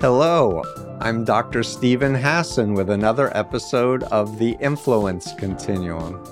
[0.00, 0.62] Hello,
[1.00, 1.62] I'm Dr.
[1.62, 6.22] Steven Hassan with another episode of the Influence Continuum.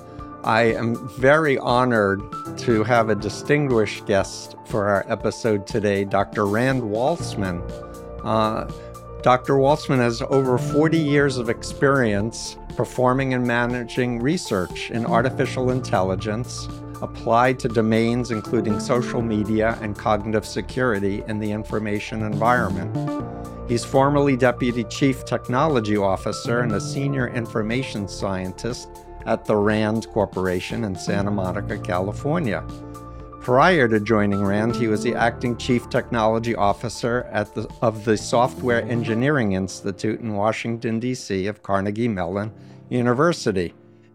[0.43, 2.21] I am very honored
[2.59, 6.45] to have a distinguished guest for our episode today, Dr.
[6.45, 7.61] Rand Waltzman.
[8.23, 8.69] Uh,
[9.21, 9.55] Dr.
[9.55, 16.67] Waltzman has over 40 years of experience performing and managing research in artificial intelligence
[17.03, 22.95] applied to domains including social media and cognitive security in the information environment.
[23.69, 28.87] He's formerly Deputy Chief Technology Officer and a Senior Information Scientist
[29.25, 32.65] at the RAND Corporation in Santa Monica, California.
[33.41, 38.83] Prior to joining RAND, he was the acting chief technology officer the, of the Software
[38.83, 42.53] Engineering Institute in Washington, D.C., of Carnegie Mellon
[42.89, 43.73] University.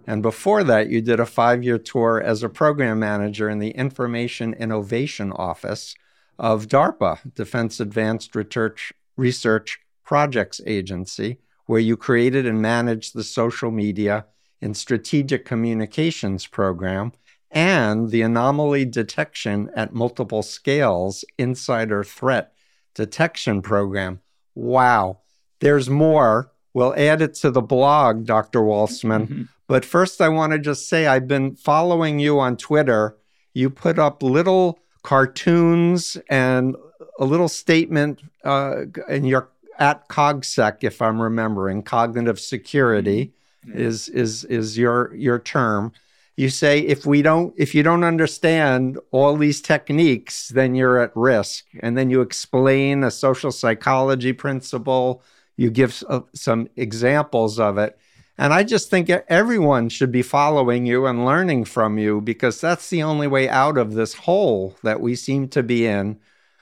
[0.09, 3.73] And before that, you did a five year tour as a program manager in the
[3.73, 5.95] Information Innovation Office
[6.39, 13.71] of DARPA, Defense Advanced Research Research Projects Agency, where you created and managed the social
[13.71, 14.25] media
[14.63, 17.13] and strategic communications program
[17.51, 22.55] and the anomaly detection at multiple scales insider threat
[22.95, 24.21] detection program.
[24.55, 25.19] Wow,
[25.61, 26.51] there's more.
[26.73, 28.61] We'll add it to the blog, Dr.
[28.61, 29.27] Waltzman.
[29.27, 29.43] Mm-hmm.
[29.69, 33.17] But first, I want to just say I've been following you on Twitter.
[33.55, 36.75] You put up little cartoons and
[37.19, 43.33] a little statement uh, in your at cogsec if i'm remembering cognitive security
[43.65, 43.79] mm-hmm.
[43.79, 45.93] is is is your your term
[46.37, 51.13] you say if we don't if you don't understand all these techniques then you're at
[51.15, 55.23] risk and then you explain a social psychology principle
[55.57, 57.99] you give uh, some examples of it
[58.39, 62.89] and i just think everyone should be following you and learning from you because that's
[62.89, 66.19] the only way out of this hole that we seem to be in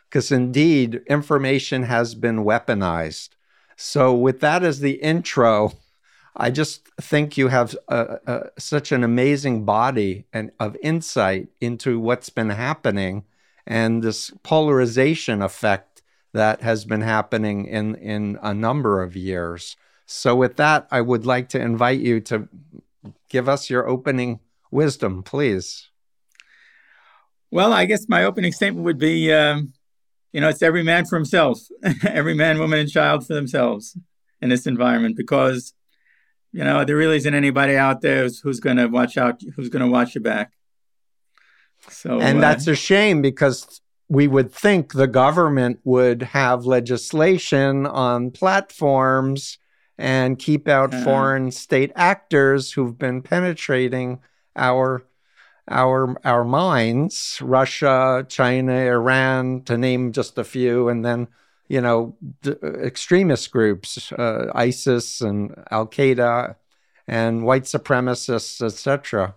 [0.09, 3.31] because indeed information has been weaponized.
[3.77, 5.73] So, with that as the intro,
[6.35, 7.77] I just think you have
[8.59, 13.25] such an amazing body and of insight into what's been happening
[13.67, 16.03] and this polarization effect
[16.33, 19.77] that has been happening in, in a number of years.
[20.06, 22.49] So, with that, I would like to invite you to
[23.28, 24.41] give us your opening
[24.71, 25.91] wisdom, please.
[27.50, 29.72] Well, I guess my opening statement would be um,
[30.37, 31.61] you know, it's every man for himself,
[32.06, 33.97] every man, woman, and child for themselves
[34.43, 35.72] in this environment because,
[36.53, 39.71] you know, there really isn't anybody out there who's, who's going to watch out, who's
[39.71, 40.53] going to watch your back.
[41.88, 43.81] So, and uh, that's a shame because
[44.11, 49.56] we would think the government would have legislation on platforms
[49.99, 54.21] and keep out uh, foreign state actors who've been penetrating
[54.55, 55.03] our
[55.69, 61.27] our our minds russia china iran to name just a few and then
[61.69, 66.55] you know d- extremist groups uh, isis and al-qaeda
[67.09, 69.35] and white supremacists etc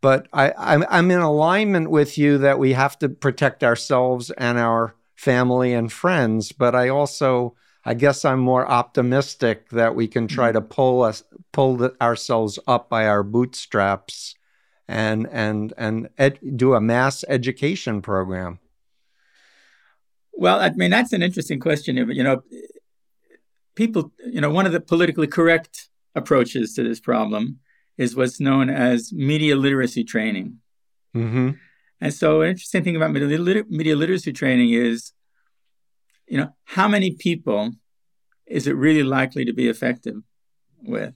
[0.00, 4.58] but I, I'm, I'm in alignment with you that we have to protect ourselves and
[4.58, 10.26] our family and friends but i also i guess i'm more optimistic that we can
[10.26, 10.58] try mm-hmm.
[10.58, 11.22] to pull us
[11.52, 14.34] pull the, ourselves up by our bootstraps
[14.88, 18.58] and and and ed- do a mass education program?
[20.32, 21.96] Well, I mean that's an interesting question.
[21.96, 22.42] You know,
[23.74, 24.12] people.
[24.26, 27.60] You know, one of the politically correct approaches to this problem
[27.96, 30.58] is what's known as media literacy training.
[31.14, 31.50] Mm-hmm.
[32.00, 35.12] And so, an interesting thing about media, media literacy training is,
[36.26, 37.72] you know, how many people
[38.46, 40.16] is it really likely to be effective
[40.82, 41.14] with?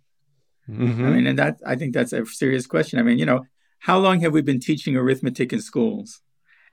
[0.68, 1.04] Mm-hmm.
[1.04, 2.98] I mean, and that I think that's a serious question.
[2.98, 3.44] I mean, you know,
[3.80, 6.20] how long have we been teaching arithmetic in schools?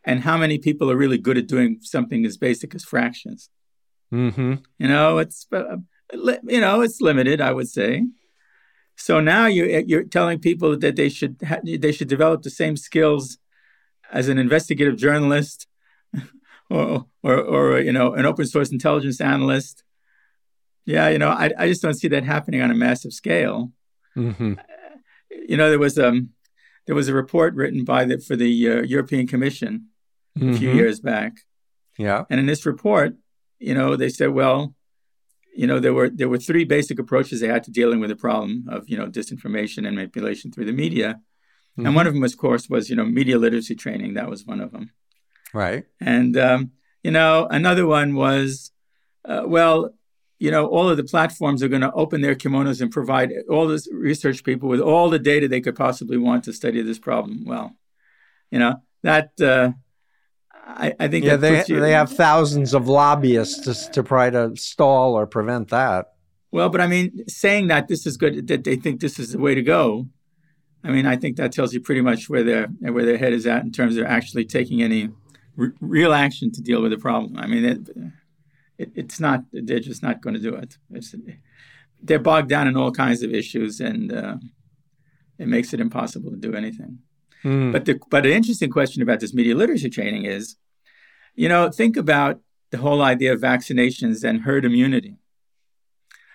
[0.04, 3.50] And how many people are really good at doing something as basic as fractions?
[4.14, 4.56] Mm-hmm.
[4.78, 5.78] You know, it's uh,
[6.14, 8.04] you know it's limited, I would say.
[8.96, 12.78] So now you're you're telling people that they should ha- they should develop the same
[12.78, 13.38] skills
[14.12, 15.68] as an investigative journalist,
[16.70, 19.84] or, or or you know an open source intelligence analyst.
[20.86, 23.72] Yeah, you know, I I just don't see that happening on a massive scale.
[24.16, 24.54] Mm-hmm.
[25.48, 26.30] You know, there was um
[26.86, 29.88] there was a report written by the for the uh, European Commission
[30.38, 30.54] mm-hmm.
[30.54, 30.78] a few mm-hmm.
[30.78, 31.34] years back.
[31.98, 32.26] Yeah.
[32.30, 33.16] And in this report,
[33.60, 34.76] you know, they said, well,
[35.56, 38.16] you know, there were there were three basic approaches they had to dealing with the
[38.16, 41.22] problem of you know disinformation and manipulation through the media,
[41.78, 41.86] mm-hmm.
[41.86, 44.16] and one of them, of course, was you know media literacy training.
[44.16, 44.92] That was one of them.
[45.54, 45.86] Right.
[46.00, 46.72] And um,
[47.04, 48.72] you know, another one was,
[49.26, 49.94] uh, well,
[50.40, 53.68] you know, all of the platforms are going to open their kimonos and provide all
[53.68, 57.46] this research people with all the data they could possibly want to study this problem
[57.46, 57.76] well.
[58.52, 59.72] You know, that uh,
[60.66, 64.56] I, I think yeah, they you, they have thousands of lobbyists to, to try to
[64.56, 66.08] stall or prevent that.
[66.52, 69.40] Well, but I mean, saying that this is good, that they think this is the
[69.40, 70.08] way to go.
[70.84, 73.46] I mean, I think that tells you pretty much where their where their head is
[73.46, 75.10] at in terms of actually taking any
[75.60, 77.38] r- real action to deal with the problem.
[77.38, 77.90] I mean, it,
[78.78, 79.44] it, it's not.
[79.52, 80.78] They're just not going to do it.
[80.92, 81.16] It's,
[82.02, 84.38] they're bogged down in all kinds of issues, and uh,
[85.38, 87.00] it makes it impossible to do anything.
[87.44, 87.72] Mm.
[87.72, 90.56] But the but an interesting question about this media literacy training is,
[91.36, 92.40] you know, think about
[92.72, 95.18] the whole idea of vaccinations and herd immunity.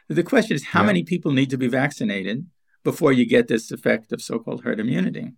[0.09, 0.87] The question is, how yeah.
[0.87, 2.47] many people need to be vaccinated
[2.83, 5.35] before you get this effect of so-called herd immunity?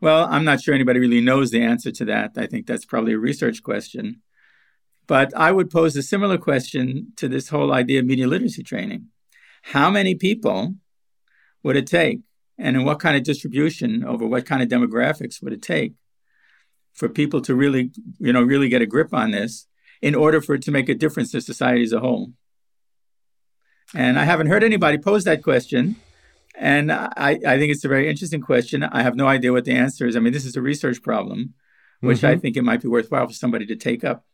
[0.00, 2.32] Well, I'm not sure anybody really knows the answer to that.
[2.36, 4.22] I think that's probably a research question.
[5.06, 9.06] But I would pose a similar question to this whole idea of media literacy training.
[9.62, 10.74] How many people
[11.62, 12.20] would it take
[12.58, 15.94] and in what kind of distribution over what kind of demographics would it take
[16.94, 19.66] for people to really you know really get a grip on this
[20.02, 22.32] in order for it to make a difference to society as a whole
[23.94, 25.96] and i haven't heard anybody pose that question
[26.58, 29.72] and I, I think it's a very interesting question i have no idea what the
[29.72, 31.54] answer is i mean this is a research problem
[32.00, 32.26] which mm-hmm.
[32.26, 34.24] i think it might be worthwhile for somebody to take up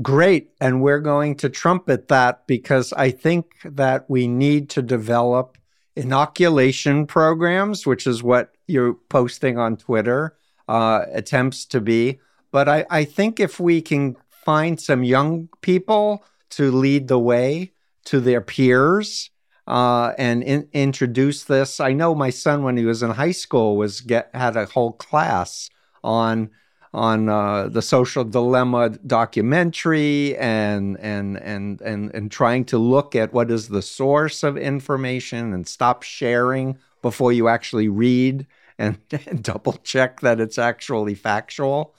[0.00, 5.58] great and we're going to trumpet that because i think that we need to develop
[5.96, 10.36] inoculation programs, which is what you're posting on Twitter,
[10.68, 12.20] uh, attempts to be.
[12.50, 17.72] But I, I think if we can find some young people to lead the way
[18.06, 19.30] to their peers
[19.66, 23.76] uh, and in, introduce this, I know my son when he was in high school
[23.76, 25.70] was get had a whole class
[26.02, 26.50] on
[26.94, 33.32] on uh, the social dilemma documentary and, and and and and trying to look at
[33.32, 38.46] what is the source of information and stop sharing before you actually read
[38.78, 41.94] and, and double check that it's actually factual.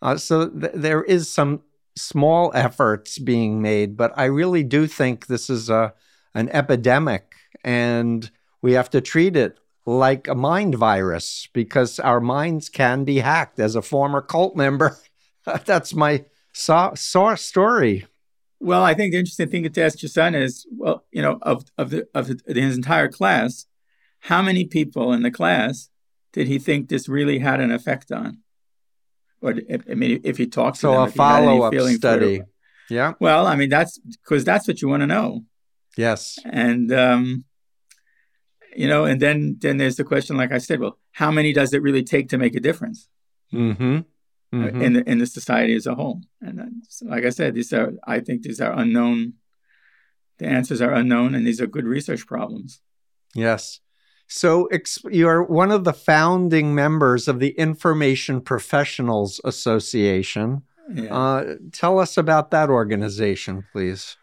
[0.00, 1.60] Uh, so th- there is some
[1.96, 5.92] small efforts being made, but I really do think this is a
[6.38, 8.30] an epidemic, and
[8.62, 13.58] we have to treat it like a mind virus because our minds can be hacked.
[13.58, 14.96] As a former cult member,
[15.64, 18.06] that's my so- so- story.
[18.60, 21.64] Well, I think the interesting thing to ask your son is, well, you know, of
[21.76, 23.66] of the of his entire class,
[24.20, 25.90] how many people in the class
[26.32, 28.38] did he think this really had an effect on?
[29.40, 29.54] Or
[29.90, 32.42] I mean, if he talks so to them, a follow up study.
[32.90, 33.12] Yeah.
[33.20, 35.44] Well, I mean, that's because that's what you want to know.
[35.98, 36.38] Yes.
[36.44, 37.44] And um,
[38.78, 41.72] you know and then then there's the question like i said well how many does
[41.72, 43.08] it really take to make a difference
[43.52, 43.98] mm-hmm.
[44.54, 44.82] Mm-hmm.
[44.82, 47.92] in the in the society as a whole and so like i said these are
[48.06, 49.34] i think these are unknown
[50.38, 52.80] the answers are unknown and these are good research problems
[53.34, 53.80] yes
[54.28, 54.68] so
[55.10, 60.62] you're one of the founding members of the information professionals association
[60.94, 61.14] yeah.
[61.14, 64.16] uh, tell us about that organization please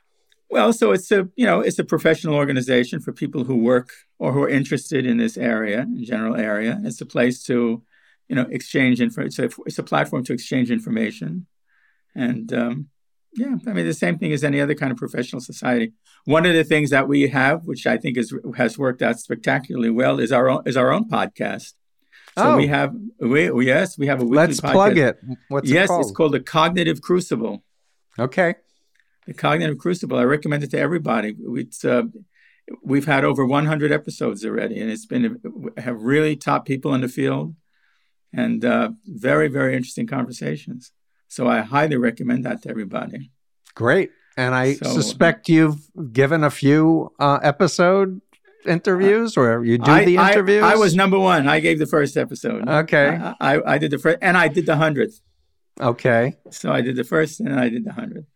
[0.49, 3.89] well, so it's a you know it's a professional organization for people who work
[4.19, 6.79] or who are interested in this area, in general area.
[6.83, 7.83] It's a place to
[8.29, 9.23] you know exchange info.
[9.23, 11.47] It's a, it's a platform to exchange information,
[12.13, 12.87] and um,
[13.33, 15.93] yeah, I mean the same thing as any other kind of professional society.
[16.25, 19.89] One of the things that we have, which I think is has worked out spectacularly
[19.89, 21.73] well, is our own is our own podcast.
[22.37, 22.57] So oh.
[22.57, 24.71] we have we yes we have a weekly Let's podcast.
[24.71, 25.19] plug it.
[25.47, 26.01] What's yes, it called?
[26.01, 27.63] it's called the Cognitive Crucible.
[28.19, 28.55] Okay
[29.25, 30.17] the Cognitive Crucible.
[30.17, 31.35] I recommend it to everybody.
[31.39, 32.03] It's uh,
[32.83, 35.39] we've had over 100 episodes already, and it's been
[35.77, 37.55] have really top people in the field,
[38.33, 40.91] and uh, very very interesting conversations.
[41.27, 43.31] So I highly recommend that to everybody.
[43.73, 48.21] Great, and I so, suspect you've given a few uh, episode
[48.65, 50.63] interviews, or you do I, the interviews.
[50.63, 51.47] I, I, was number one.
[51.47, 52.67] I gave the first episode.
[52.67, 55.19] Okay, I, I, I did the first, and I did the hundredth.
[55.79, 58.27] Okay, so I did the first, and I did the hundredth.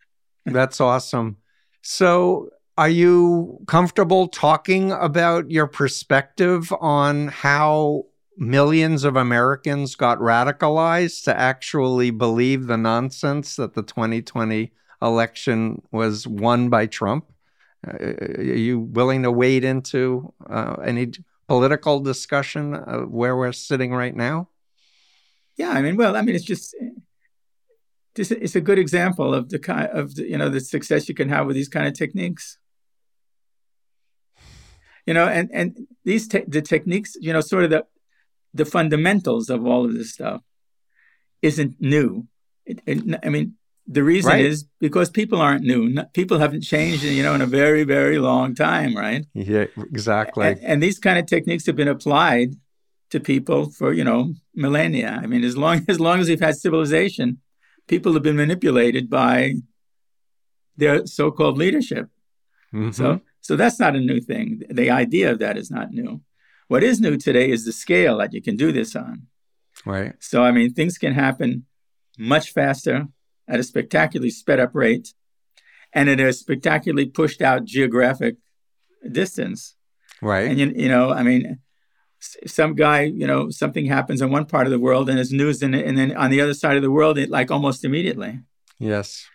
[0.46, 1.38] That's awesome.
[1.82, 8.06] So, are you comfortable talking about your perspective on how
[8.38, 16.26] millions of Americans got radicalized to actually believe the nonsense that the 2020 election was
[16.26, 17.26] won by Trump?
[17.86, 17.98] Uh,
[18.38, 21.12] are you willing to wade into uh, any
[21.48, 24.48] political discussion uh, where we're sitting right now?
[25.58, 26.74] Yeah, I mean, well, I mean, it's just
[28.16, 31.16] this it's a good example of the kind of the, you know the success you
[31.16, 32.58] can have with these kind of techniques.
[35.06, 37.86] You know and and these te- the techniques you know sort of the
[38.54, 40.42] the fundamentals of all of this stuff
[41.42, 42.28] isn't new.
[42.66, 43.56] It, it, i mean
[43.88, 44.46] the reason right.
[44.46, 46.04] is because people aren't new.
[46.14, 49.26] People haven't changed you know in a very very long time right?
[49.34, 50.48] Yeah exactly.
[50.48, 52.56] And, and these kind of techniques have been applied
[53.10, 55.20] to people for you know millennia.
[55.22, 57.40] I mean, as long as long as we've had civilization,
[57.90, 59.56] people have been manipulated by
[60.78, 62.08] their so-called leadership.
[62.74, 62.92] Mm-hmm.
[62.92, 64.64] So, so that's not a new thing.
[64.70, 66.22] The idea of that is not new.
[66.70, 69.28] What is new today is the scale that you can do this on.
[69.86, 70.14] Right.
[70.20, 71.66] So, I mean, things can happen
[72.18, 73.08] much faster
[73.48, 75.14] at a spectacularly sped up rate
[75.92, 78.36] and at a spectacularly pushed out geographic
[79.12, 79.76] distance.
[80.22, 80.48] Right.
[80.50, 81.60] And, you, you know, I mean,
[82.20, 85.64] some guy, you know, something happens in one part of the world and it's news,
[85.64, 88.40] in, and then on the other side of the world, it like almost immediately.
[88.78, 89.26] Yes.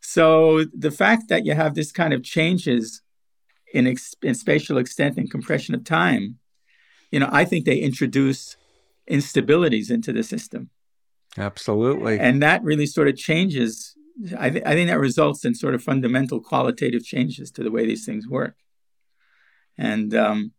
[0.00, 3.02] So the fact that you have this kind of changes
[3.72, 6.38] in, ex- in spatial extent and compression of time,
[7.10, 8.56] you know, I think they introduce
[9.10, 10.70] instabilities into the system.
[11.38, 12.18] Absolutely.
[12.18, 13.94] And that really sort of changes.
[14.38, 17.86] I, th- I think that results in sort of fundamental qualitative changes to the way
[17.86, 18.56] these things work.
[19.78, 20.52] And, um,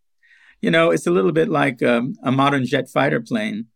[0.62, 3.68] you know, it's a little bit like um, a modern jet fighter plane.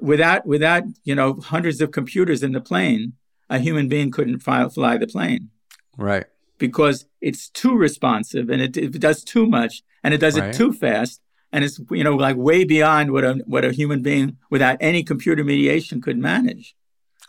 [0.00, 3.14] Without, without, you know, hundreds of computers in the plane,
[3.50, 5.50] a human being couldn't fly, fly the plane.
[5.98, 6.24] Right.
[6.58, 10.50] Because it's too responsive and it, it does too much and it does right.
[10.50, 11.20] it too fast
[11.54, 15.04] and it's you know like way beyond what a what a human being without any
[15.04, 16.74] computer mediation could manage.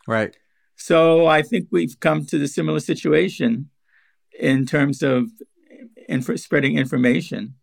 [0.07, 0.35] Right.
[0.75, 3.69] So I think we've come to the similar situation
[4.38, 5.29] in terms of
[6.09, 7.53] inf- spreading information.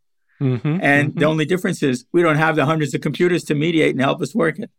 [0.42, 1.18] Mm-hmm, and mm-hmm.
[1.18, 4.20] the only difference is we don't have the hundreds of computers to mediate and help
[4.20, 4.70] us work it.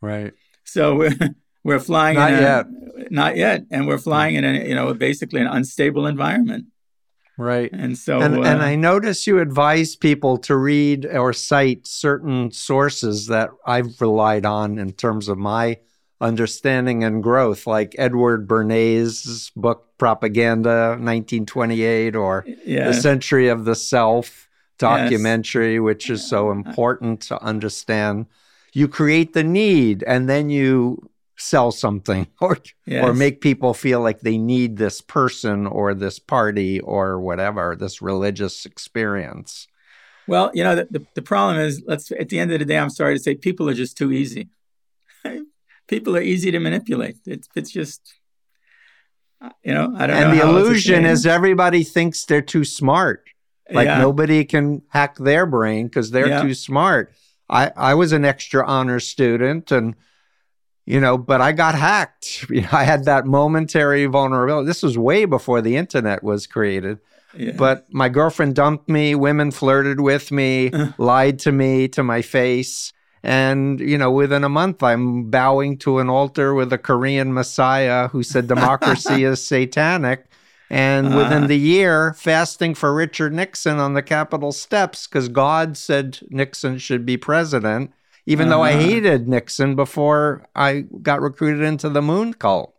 [0.00, 0.32] Right.
[0.64, 1.16] So we're
[1.64, 2.66] we're flying not in a, yet.
[3.10, 6.66] Not yet, and we're flying in a you know basically an unstable environment.
[7.38, 7.70] Right.
[7.72, 12.50] And so, and, uh, and I notice you advise people to read or cite certain
[12.50, 15.78] sources that I've relied on in terms of my
[16.20, 22.88] understanding and growth, like Edward Bernays' book Propaganda, 1928, or yeah.
[22.88, 24.41] The Century of the Self
[24.82, 25.80] documentary, yes.
[25.80, 28.26] which is so important to understand.
[28.72, 33.04] You create the need and then you sell something or yes.
[33.04, 38.00] or make people feel like they need this person or this party or whatever this
[38.00, 39.66] religious experience
[40.28, 42.78] well you know the, the, the, problem is let's at the end of the day
[42.78, 44.50] i'm sorry to say people are just too easy
[45.88, 48.14] people are easy to manipulate it's, it's just
[49.40, 50.28] uh, you know i don't know.
[50.28, 53.24] and the illusion is everybody thinks they're too smart
[53.72, 53.98] like yeah.
[53.98, 56.42] nobody can hack their brain because they're yeah.
[56.42, 57.12] too smart
[57.48, 59.94] i i was an extra honor student and
[60.84, 62.46] you know, but I got hacked.
[62.52, 64.66] You know, I had that momentary vulnerability.
[64.66, 66.98] This was way before the internet was created.
[67.36, 67.52] Yeah.
[67.52, 72.92] But my girlfriend dumped me, women flirted with me, lied to me to my face.
[73.22, 78.08] And, you know, within a month, I'm bowing to an altar with a Korean messiah
[78.08, 80.26] who said democracy is satanic.
[80.72, 85.76] And uh, within the year, fasting for Richard Nixon on the Capitol steps because God
[85.76, 87.92] said Nixon should be president
[88.26, 88.56] even uh-huh.
[88.56, 88.80] though I uh-huh.
[88.80, 92.74] hated Nixon before I got recruited into the Moon cult.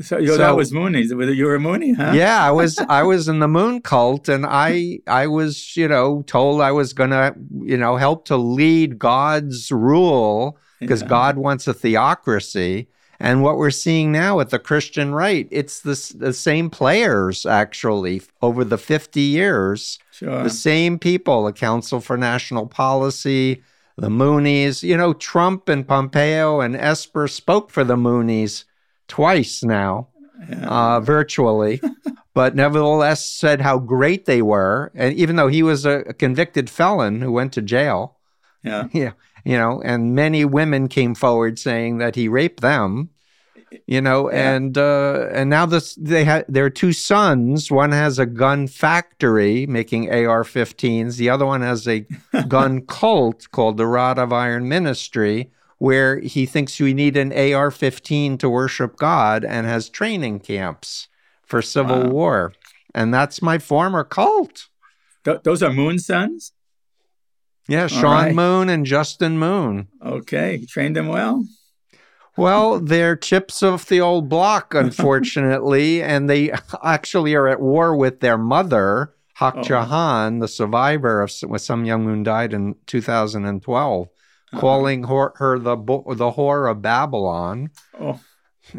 [0.00, 1.10] So, yo, so that was Moonies.
[1.36, 2.12] You were a Moonie, huh?
[2.16, 2.78] yeah, I was.
[2.88, 6.92] I was in the Moon cult, and I, I was, you know, told I was
[6.92, 11.08] gonna, you know, help to lead God's rule because yeah.
[11.08, 12.88] God wants a theocracy.
[13.24, 18.20] And what we're seeing now with the Christian right, it's the, the same players actually
[18.42, 19.98] over the 50 years.
[20.10, 20.42] Sure.
[20.42, 23.62] The same people, the Council for National Policy,
[23.96, 24.82] the Moonies.
[24.82, 28.64] You know, Trump and Pompeo and Esper spoke for the Moonies
[29.08, 30.08] twice now,
[30.46, 30.68] yeah.
[30.68, 31.80] uh, virtually,
[32.34, 34.92] but nevertheless said how great they were.
[34.94, 38.18] And even though he was a, a convicted felon who went to jail,
[38.62, 39.12] yeah, yeah,
[39.46, 43.08] you know, and many women came forward saying that he raped them
[43.86, 44.54] you know yeah.
[44.54, 47.70] and uh and now this they have their two sons.
[47.70, 52.00] One has a gun factory making ar-15s the other one has a
[52.48, 58.38] gun cult called the rod of iron ministry where he thinks we need an ar-15
[58.38, 61.08] to worship god and has training camps
[61.44, 62.08] for civil wow.
[62.08, 62.52] war.
[62.94, 64.68] And that's my former cult.
[65.24, 66.52] Th- those are moon sons?
[67.68, 68.34] Yeah sean right.
[68.34, 69.88] moon and justin moon.
[70.04, 71.44] Okay trained them well
[72.36, 78.20] well, they're chips of the old block, unfortunately, and they actually are at war with
[78.20, 79.62] their mother, Hak oh.
[79.62, 84.60] Ja Han, the survivor of with Sun Myung Moon died in 2012, uh-huh.
[84.60, 87.70] calling her, her, the the whore of Babylon.
[88.00, 88.20] Oh.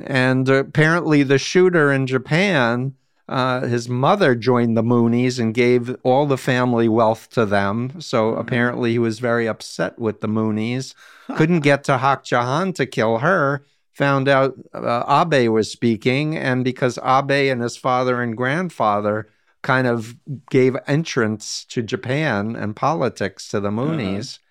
[0.03, 2.95] And apparently, the shooter in Japan
[3.27, 7.99] uh, his mother joined the Moonies and gave all the family wealth to them.
[7.99, 8.39] So mm-hmm.
[8.39, 10.93] apparently he was very upset with the Moonies.
[11.35, 13.65] Couldn't get to Hak Ja Han to kill her.
[13.93, 19.29] Found out uh, Abe was speaking, and because Abe and his father and grandfather
[19.63, 20.17] kind of
[20.51, 23.77] gave entrance to Japan and politics to the uh-huh.
[23.77, 24.43] Moonies, uh-huh.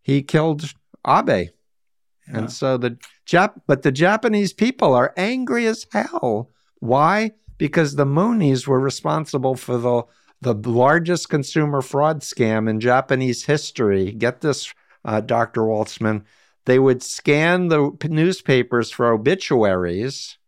[0.00, 0.72] he killed
[1.06, 1.28] Abe.
[2.28, 2.38] Yeah.
[2.38, 6.50] And so the Jap but the Japanese people are angry as hell.
[6.78, 7.32] Why?
[7.58, 10.04] Because the Moonies were responsible for the
[10.44, 14.12] the largest consumer fraud scam in Japanese history.
[14.12, 14.72] Get this,
[15.04, 15.62] uh, Dr.
[15.62, 16.22] Waltzman.
[16.66, 20.38] They would scan the newspapers for obituaries,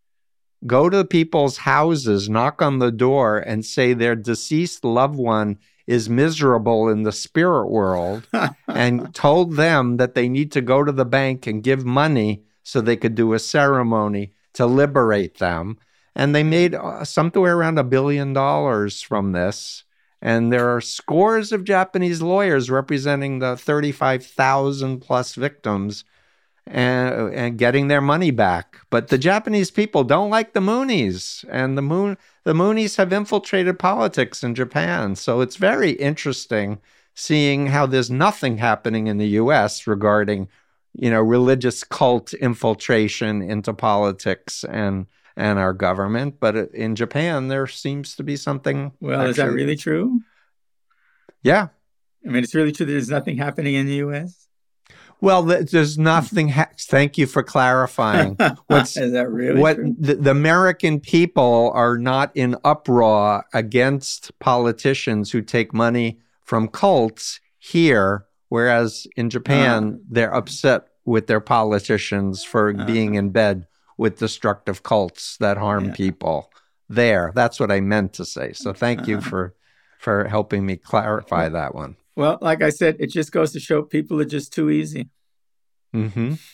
[0.67, 6.11] go to people's houses, knock on the door, and say their deceased loved one is
[6.11, 8.27] miserable in the spirit world
[8.69, 12.81] and told them that they need to go to the bank and give money so
[12.81, 15.79] they could do a ceremony to liberate them.
[16.17, 19.85] And they made uh, somewhere around a billion dollars from this.
[20.23, 26.05] And there are scores of Japanese lawyers representing the 35,000 plus victims
[26.67, 28.81] and, and getting their money back.
[28.91, 33.79] But the Japanese people don't like the Moonies, and the moon the Moonies have infiltrated
[33.79, 35.17] politics in Japan.
[35.17, 36.81] So it's very interesting
[37.15, 39.87] seeing how there's nothing happening in the U.S.
[39.87, 40.49] regarding,
[40.95, 46.37] you know, religious cult infiltration into politics and and our government.
[46.41, 48.93] But in Japan, there seems to be something.
[49.01, 50.21] well, is that really true?
[51.43, 51.69] Yeah.
[52.27, 54.49] I mean, it's really true that there's nothing happening in the U.S.
[55.21, 56.49] Well, there's nothing.
[56.51, 58.37] Ha- Thank you for clarifying.
[58.67, 59.95] What's is that really what true?
[59.99, 67.41] the, the American people are not in uproar against politicians who take money from cults
[67.59, 72.85] here, whereas in Japan they're upset with their politicians for Uh.
[72.85, 73.67] being in bed
[73.97, 75.95] with destructive cults that harm Yeah.
[75.95, 76.51] people.
[76.89, 78.53] There, that's what I meant to say.
[78.53, 79.29] So thank you Uh-huh.
[79.31, 79.55] for
[79.99, 81.97] for helping me clarify that one.
[82.15, 85.09] Well, like I said, it just goes to show people are just too easy.
[85.95, 86.35] Mm-hmm.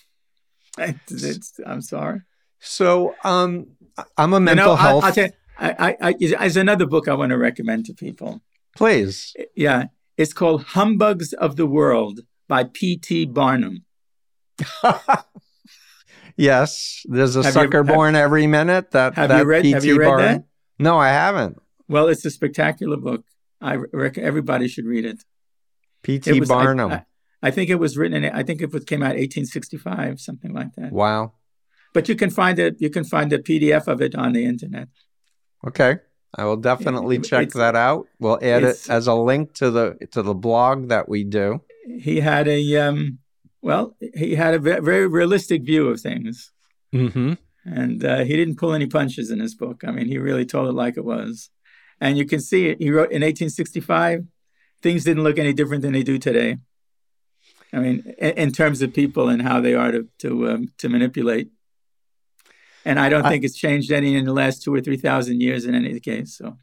[0.78, 2.20] It's, it's, I'm sorry.
[2.60, 3.66] So, um,
[4.16, 5.04] I'm a You mental know, I, health.
[5.04, 8.40] I'll tell you, I, I, I, there's another book I want to recommend to people.
[8.74, 9.34] Please.
[9.54, 13.26] Yeah, it's called Humbugs of the World by P.T.
[13.26, 13.84] Barnum.
[16.36, 18.90] yes, there's a Have you- sucker have- born every minute.
[18.92, 19.64] That Have that you read?
[19.66, 20.44] Have PT you read Barnum- that?
[20.78, 21.60] No, I haven't.
[21.88, 23.24] Well, it's a spectacular book.
[23.60, 25.24] I reckon everybody should read it.
[26.02, 26.92] PT It I- Barnum.
[26.92, 27.04] I,
[27.44, 28.32] I think it was written in.
[28.32, 30.92] I think it was, came out 1865, something like that.
[30.92, 31.32] wow.
[31.94, 32.76] But you can find it.
[32.80, 34.88] You can find a PDF of it on the internet.
[35.66, 35.98] Okay.
[36.34, 38.06] I will definitely it- check that out.
[38.18, 41.60] We'll add it as a link to the to the blog that we do.
[42.00, 43.18] He had a um,
[43.62, 46.50] well, he had a very realistic view of things,
[46.92, 47.34] Mm-hmm.
[47.64, 49.82] and uh, he didn't pull any punches in his book.
[49.86, 51.48] I mean, he really told it like it was,
[52.00, 52.78] and you can see it.
[52.82, 54.26] He wrote in 1865.
[54.82, 56.58] Things didn't look any different than they do today.
[57.72, 60.88] I mean, in, in terms of people and how they are to to um, to
[60.88, 61.48] manipulate.
[62.84, 65.40] And I don't I- think it's changed any in the last two or three thousand
[65.40, 66.36] years in any case.
[66.36, 66.58] So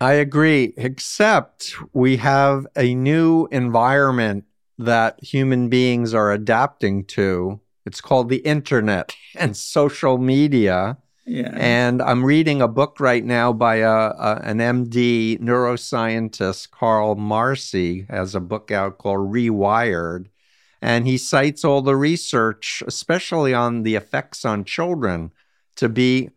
[0.00, 4.44] I agree, except we have a new environment
[4.84, 7.60] that human beings are adapting to.
[7.86, 10.98] It's called the internet and social media.
[11.26, 17.16] yeah, And I'm reading a book right now by a, a, an MD neuroscientist, Carl
[17.16, 20.26] Marci, has a book out called Rewired.
[20.82, 25.30] And he cites all the research, especially on the effects on children,
[25.76, 26.30] to be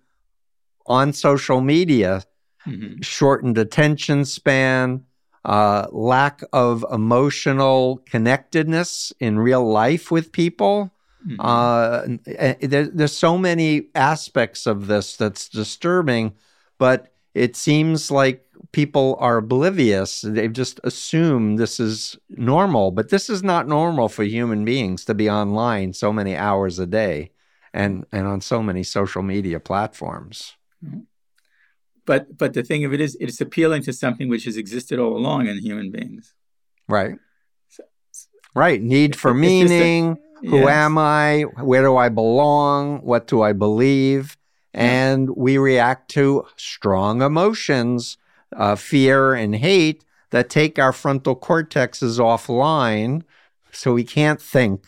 [0.85, 2.23] on social media,
[2.67, 3.03] Mhm.
[3.03, 5.03] shortened attention span,
[5.45, 10.91] uh, lack of emotional connectedness in real life with people.
[11.27, 11.35] Mhm.
[11.39, 16.33] Uh, there, there's so many aspects of this that's disturbing,
[16.77, 20.21] but it seems like people are oblivious.
[20.21, 25.13] They've just assumed this is normal, but this is not normal for human beings to
[25.13, 27.31] be online so many hours a day
[27.73, 30.55] and, and on so many social media platforms.
[32.05, 35.15] But but the thing of it is, it's appealing to something which has existed all
[35.17, 36.33] along in human beings.
[36.87, 37.15] Right.
[37.69, 37.83] So-
[38.55, 38.81] Right.
[38.81, 40.17] Need for just a- meaning.
[40.45, 40.69] Who Yes.
[40.69, 41.43] am I?
[41.61, 42.99] Where do I belong?
[42.99, 44.35] What do I believe?
[44.73, 48.17] And we react to strong emotions,
[48.53, 53.21] uh, fear and hate, that take our frontal cortexes offline.
[53.71, 54.83] So we can't think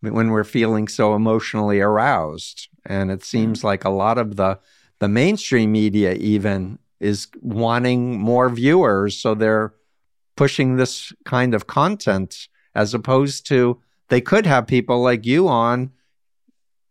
[0.00, 2.68] when we're feeling so emotionally aroused.
[2.86, 4.60] And it seems like a lot of the,
[4.98, 9.16] the mainstream media, even, is wanting more viewers.
[9.16, 9.74] So they're
[10.36, 15.90] pushing this kind of content as opposed to they could have people like you on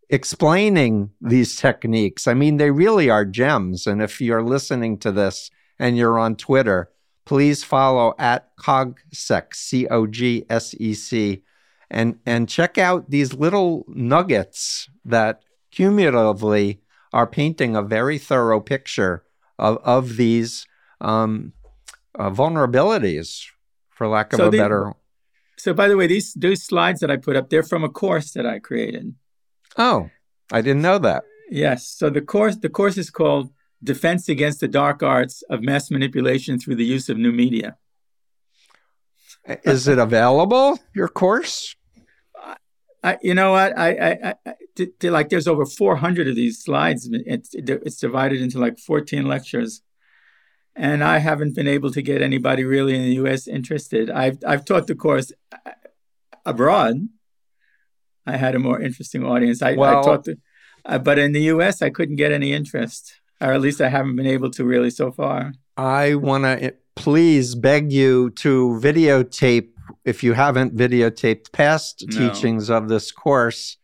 [0.09, 2.27] explaining these techniques.
[2.27, 3.87] I mean, they really are gems.
[3.87, 6.91] And if you're listening to this and you're on Twitter,
[7.25, 11.43] please follow at Cogsec, C O G S E C,
[11.89, 15.41] and, and check out these little nuggets that
[15.71, 16.81] cumulatively
[17.17, 19.13] are painting a very thorough picture
[19.57, 20.51] of, of these
[20.99, 21.53] um,
[22.19, 23.29] uh, vulnerabilities,
[23.95, 24.81] for lack of So a the- better
[25.63, 28.29] So, by the way, these those slides that I put up, they're from a course
[28.35, 29.05] that I created.
[29.87, 29.99] Oh,
[30.57, 31.21] I didn't know that.
[31.65, 31.79] Yes.
[31.99, 33.45] So the course the course is called
[33.91, 37.69] Defense Against the Dark Arts of Mass Manipulation Through the Use of New Media.
[39.73, 40.67] Is it available?
[40.99, 41.75] Your course?
[43.05, 43.77] I, you know what?
[43.77, 44.55] I, I, I
[45.03, 47.07] like there's over 400 of these slides.
[47.11, 49.83] It's, it's divided into like 14 lectures,
[50.75, 53.47] and I haven't been able to get anybody really in the U.S.
[53.47, 54.09] interested.
[54.09, 55.71] I've I've taught the course uh,
[56.47, 57.07] abroad.
[58.25, 59.61] I had a more interesting audience.
[59.61, 60.39] I, well, I taught the,
[60.83, 61.83] uh, but in the U.S.
[61.83, 65.11] I couldn't get any interest, or at least I haven't been able to really so
[65.11, 65.53] far.
[65.77, 72.17] I want to please beg you to videotape if you haven't videotaped past no.
[72.17, 73.77] teachings of this course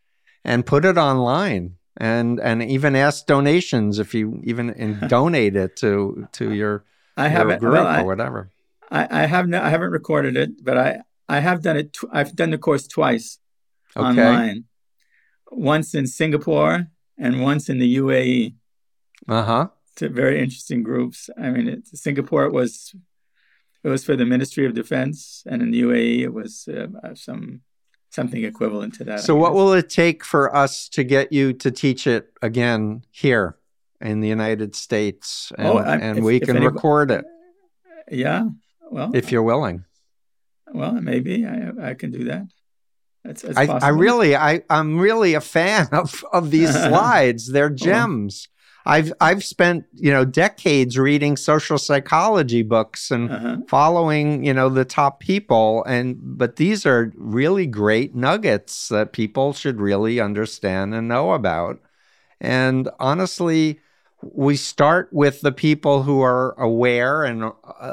[0.44, 6.26] and put it online and and even ask donations if you even donate it to
[6.32, 6.84] to your,
[7.16, 8.50] I haven't, group well, or whatever.
[8.90, 11.92] I, I have no, I haven't recorded it, but I I have done it.
[11.92, 13.38] Tw- I've done the course twice
[13.96, 14.06] okay.
[14.06, 14.64] online,
[15.50, 16.88] once in Singapore
[17.18, 18.54] and once in the UAE.
[19.28, 19.68] Uh huh.
[19.96, 21.28] To very interesting groups.
[21.38, 22.94] I mean, it, Singapore it was
[23.84, 27.62] it was for the Ministry of Defense, and in the UAE, it was uh, some
[28.10, 29.20] something equivalent to that.
[29.20, 33.56] So, what will it take for us to get you to teach it again here
[34.00, 37.24] in the United States, and, oh, and if, we can anybody, record it?
[38.10, 38.48] Yeah,
[38.90, 39.84] well, if you're willing.
[40.72, 42.46] Well, maybe I, I can do that.
[43.24, 47.50] That's, that's I, I, really, I, I'm really a fan of, of these slides.
[47.50, 47.74] They're oh.
[47.74, 48.48] gems.
[48.84, 53.56] I've I've spent you know decades reading social psychology books and uh-huh.
[53.68, 59.52] following you know the top people and but these are really great nuggets that people
[59.52, 61.80] should really understand and know about.
[62.40, 63.78] And honestly,
[64.20, 67.50] we start with the people who are aware and uh,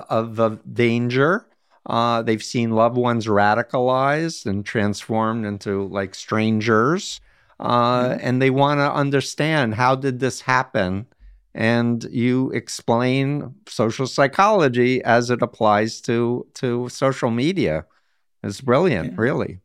[0.10, 1.46] of the danger.
[1.86, 7.22] Uh, they've seen loved ones radicalized and transformed into like strangers
[7.60, 8.20] uh, mm-hmm.
[8.22, 11.06] and they want to understand how did this happen
[11.54, 17.86] and you explain social psychology as it applies to to social media
[18.44, 19.22] it's brilliant yeah.
[19.22, 19.60] really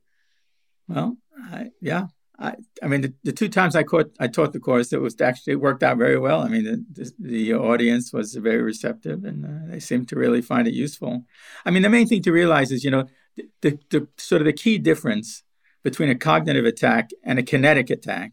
[0.89, 1.17] well
[1.53, 2.07] I, yeah
[2.39, 5.21] I, I mean, the, the two times I, caught, I taught the course, it was
[5.21, 6.41] actually it worked out very well.
[6.41, 10.43] I mean, the, the, the audience was very receptive, and uh, they seemed to really
[10.43, 11.25] find it useful.
[11.65, 13.05] I mean, the main thing to realize is, you know,
[13.37, 15.44] the, the, the sort of the key difference
[15.85, 18.33] between a cognitive attack and a kinetic attack.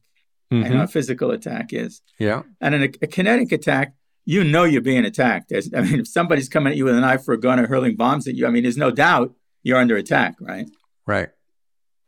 [0.51, 0.65] Mm-hmm.
[0.65, 2.01] I know a physical attack is.
[2.17, 2.43] Yeah.
[2.59, 3.93] And in a, a, kinetic attack,
[4.25, 5.49] you know you're being attacked.
[5.49, 7.67] There's, I mean, if somebody's coming at you with a knife or a gun or
[7.67, 9.33] hurling bombs at you, I mean, there's no doubt
[9.63, 10.65] you're under attack, right?
[11.05, 11.29] Right.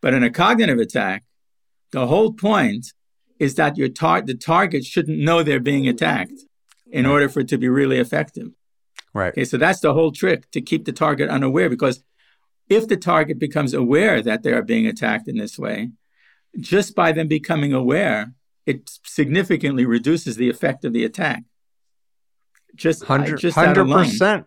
[0.01, 1.23] But in a cognitive attack,
[1.91, 2.87] the whole point
[3.39, 6.41] is that your tar- the target shouldn't know they're being attacked
[6.91, 8.49] in order for it to be really effective.
[9.13, 9.29] Right.
[9.29, 12.03] Okay, so that's the whole trick to keep the target unaware because
[12.69, 15.89] if the target becomes aware that they are being attacked in this way,
[16.59, 18.33] just by them becoming aware,
[18.65, 21.43] it significantly reduces the effect of the attack.
[22.75, 24.45] Just 100 percent.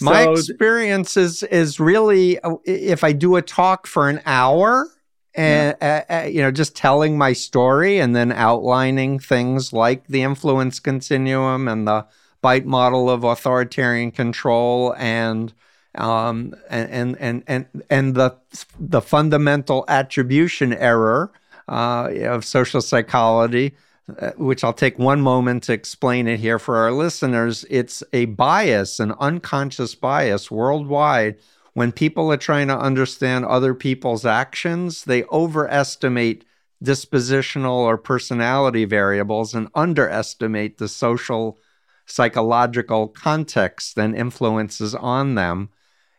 [0.00, 4.86] My so, experience is is really uh, if I do a talk for an hour
[5.34, 6.04] and yeah.
[6.08, 10.78] uh, uh, you know just telling my story and then outlining things like the influence
[10.78, 12.06] continuum and the
[12.40, 15.52] bite model of authoritarian control and
[15.98, 18.36] um, and and and and the
[18.78, 21.32] the fundamental attribution error
[21.68, 23.74] uh, of social psychology,
[24.20, 27.64] uh, which I'll take one moment to explain it here for our listeners.
[27.68, 31.36] It's a bias, an unconscious bias worldwide.
[31.74, 36.44] When people are trying to understand other people's actions, they overestimate
[36.82, 41.58] dispositional or personality variables and underestimate the social
[42.06, 45.68] psychological context and influences on them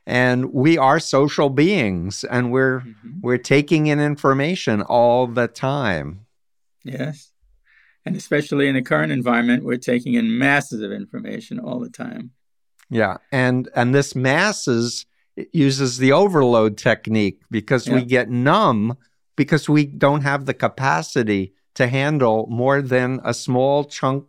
[0.09, 3.21] and we are social beings and we're mm-hmm.
[3.21, 6.25] we're taking in information all the time
[6.83, 7.31] yes
[8.05, 12.31] and especially in the current environment we're taking in masses of information all the time
[12.89, 15.05] yeah and and this masses
[15.53, 17.93] uses the overload technique because yeah.
[17.93, 18.97] we get numb
[19.35, 24.25] because we don't have the capacity to handle more than a small chunk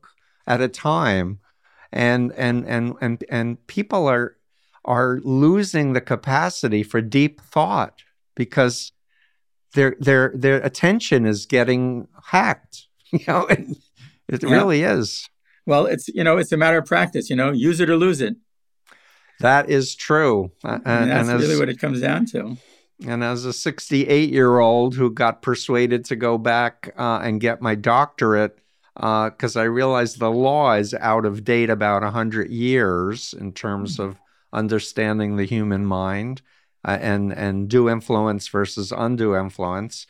[0.47, 1.39] at a time
[1.91, 4.37] and and and and and people are
[4.85, 8.03] are losing the capacity for deep thought
[8.35, 8.93] because
[9.75, 12.87] their their their attention is getting hacked.
[13.13, 13.59] You know, it,
[14.29, 14.51] it yeah.
[14.51, 15.29] really is.
[15.67, 17.29] Well, it's you know it's a matter of practice.
[17.29, 18.37] You know, use it or lose it.
[19.41, 22.57] That is true, and, and that's and as, really what it comes down to.
[23.07, 27.61] And as a 68 year old who got persuaded to go back uh, and get
[27.61, 28.59] my doctorate,
[28.95, 33.95] because uh, I realized the law is out of date about 100 years in terms
[33.95, 34.11] mm-hmm.
[34.11, 34.17] of
[34.53, 36.43] understanding the human mind.
[36.85, 40.07] uh, and and due influence versus undue influence.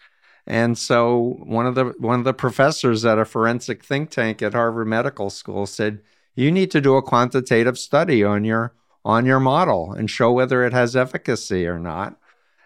[0.46, 4.55] And so one of the one of the professors at a forensic think tank at
[4.55, 6.00] Harvard Medical School said,
[6.35, 8.74] "You need to do a quantitative study on your
[9.05, 12.18] on your model and show whether it has efficacy or not."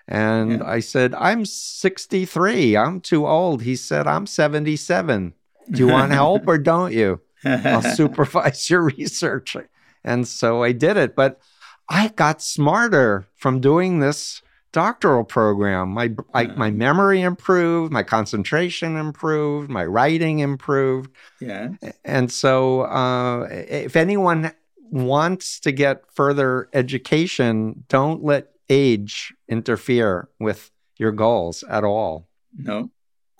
[0.07, 0.65] And yeah.
[0.67, 2.77] I said, "I'm 63.
[2.77, 5.33] I'm too old." He said, "I'm 77.
[5.71, 7.21] Do you want help or don't you?
[7.45, 9.57] I'll supervise your research."
[10.05, 11.41] And so I did it, but
[11.89, 14.43] I got smarter from doing this
[14.73, 15.91] doctoral program.
[15.91, 21.11] My I, my memory improved, my concentration improved, my writing improved.
[21.41, 21.71] Yeah.
[22.05, 24.53] And so, uh, if anyone
[24.91, 32.29] wants to get further education, don't let age interfere with your goals at all.
[32.57, 32.91] No,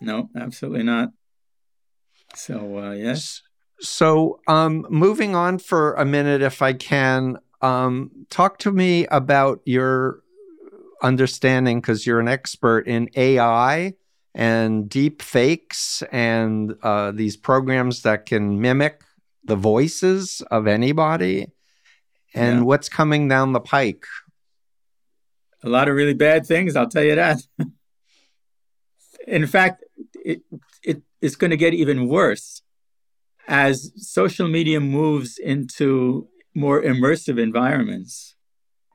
[0.01, 1.09] no, absolutely not.
[2.35, 3.41] So, uh, yes.
[3.79, 9.61] So, um, moving on for a minute, if I can, um, talk to me about
[9.65, 10.21] your
[11.01, 13.93] understanding because you're an expert in AI
[14.33, 19.01] and deep fakes and uh, these programs that can mimic
[19.43, 21.47] the voices of anybody
[22.33, 22.63] and yeah.
[22.63, 24.05] what's coming down the pike.
[25.63, 27.41] A lot of really bad things, I'll tell you that.
[29.27, 30.41] in fact, it,
[30.83, 32.61] it, it's going to get even worse
[33.47, 38.35] as social media moves into more immersive environments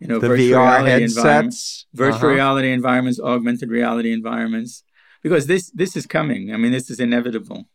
[0.00, 2.28] you know, the virtual VR reality headsets, virtual uh-huh.
[2.28, 4.82] reality environments, augmented reality environments,
[5.22, 6.52] because this this is coming.
[6.54, 7.66] I mean, this is inevitable.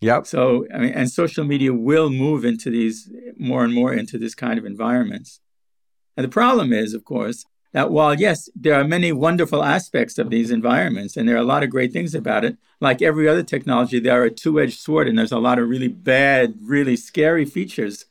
[0.00, 0.26] Yep.
[0.26, 4.34] So I mean, and social media will move into these more and more into this
[4.34, 5.40] kind of environments.
[6.16, 10.30] And the problem is, of course, that while yes, there are many wonderful aspects of
[10.30, 12.58] these environments, and there are a lot of great things about it.
[12.80, 15.88] Like every other technology, they are a two-edged sword, and there's a lot of really
[15.88, 18.06] bad, really scary features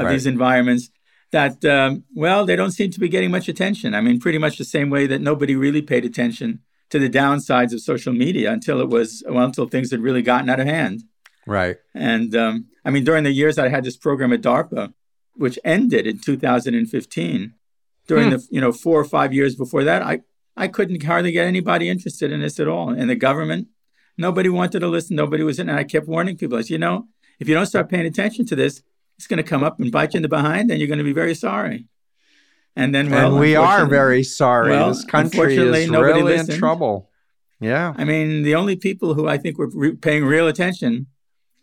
[0.00, 0.12] of right.
[0.12, 0.90] these environments
[1.32, 3.94] that, um, well, they don't seem to be getting much attention.
[3.94, 6.60] I mean, pretty much the same way that nobody really paid attention
[6.90, 10.50] to the downsides of social media until it was, well, until things had really gotten
[10.50, 11.04] out of hand.
[11.46, 11.76] Right.
[11.94, 14.92] And um, I mean, during the years I had this program at DARPA,
[15.34, 17.54] which ended in 2015,
[18.06, 18.30] during hmm.
[18.30, 20.20] the, you know, four or five years before that, I,
[20.56, 22.90] I couldn't hardly get anybody interested in this at all.
[22.90, 23.68] And the government,
[24.18, 25.14] nobody wanted to listen.
[25.14, 25.68] Nobody was in.
[25.68, 27.06] And I kept warning people, I said, you know,
[27.38, 28.82] if you don't start paying attention to this,
[29.20, 31.04] it's going to come up and bite you in the behind, and you're going to
[31.04, 31.86] be very sorry.
[32.74, 34.70] And then, well, and we are very sorry.
[34.70, 36.48] Well, this country is really listened.
[36.48, 37.10] in trouble.
[37.60, 37.92] Yeah.
[37.98, 41.08] I mean, the only people who I think were re- paying real attention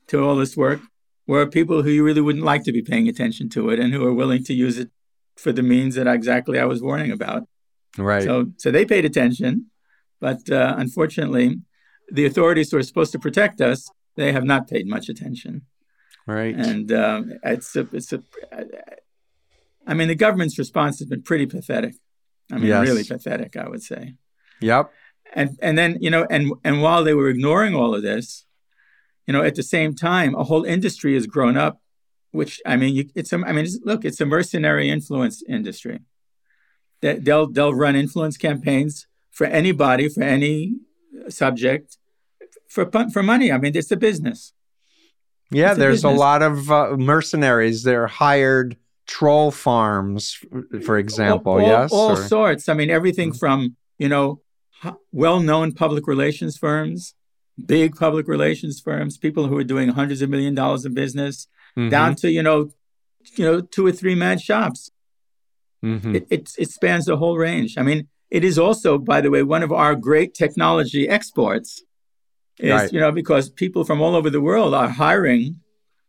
[0.10, 0.82] to all this work
[1.26, 4.06] were people who you really wouldn't like to be paying attention to it and who
[4.06, 4.91] are willing to use it
[5.36, 7.48] for the means that exactly I was warning about.
[7.98, 8.24] Right.
[8.24, 9.72] So, so they paid attention,
[10.20, 11.60] but uh, unfortunately,
[12.12, 15.63] the authorities who are supposed to protect us, they have not paid much attention.
[16.28, 16.54] Right.
[16.54, 18.22] And um, it's a, it's a,
[19.88, 21.96] I mean, the government's response has been pretty pathetic.
[22.52, 22.86] I mean, yes.
[22.86, 24.16] really pathetic, I would say.
[24.62, 24.92] Yep.
[25.34, 28.46] And and then you know, and and while they were ignoring all of this,
[29.26, 31.82] you know, at the same time, a whole industry has grown up.
[32.32, 36.00] Which I mean, you, it's a, I mean, it's, look, it's a mercenary influence industry.
[37.02, 40.76] That they'll they'll run influence campaigns for anybody, for any
[41.30, 41.98] subject,
[42.68, 43.52] for for money.
[43.52, 44.54] I mean, it's a business.
[45.50, 47.84] Yeah, it's there's a, a lot of uh, mercenaries.
[47.84, 50.38] They're hired troll farms,
[50.86, 51.54] for example.
[51.54, 52.16] All, yes, all, or...
[52.16, 52.70] sorts.
[52.70, 53.38] I mean, everything mm-hmm.
[53.38, 54.42] from you know
[55.12, 57.16] well-known public relations firms,
[57.66, 61.90] big public relations firms, people who are doing hundreds of million dollars in business, mm-hmm.
[61.90, 62.72] down to you know,
[63.36, 64.92] you know, two or three man shops.
[65.84, 66.16] Mm-hmm.
[66.16, 67.78] It, it it spans the whole range.
[67.78, 71.84] I mean, it is also, by the way, one of our great technology exports
[72.60, 72.91] is right.
[72.91, 75.60] you know because people from all over the world are hiring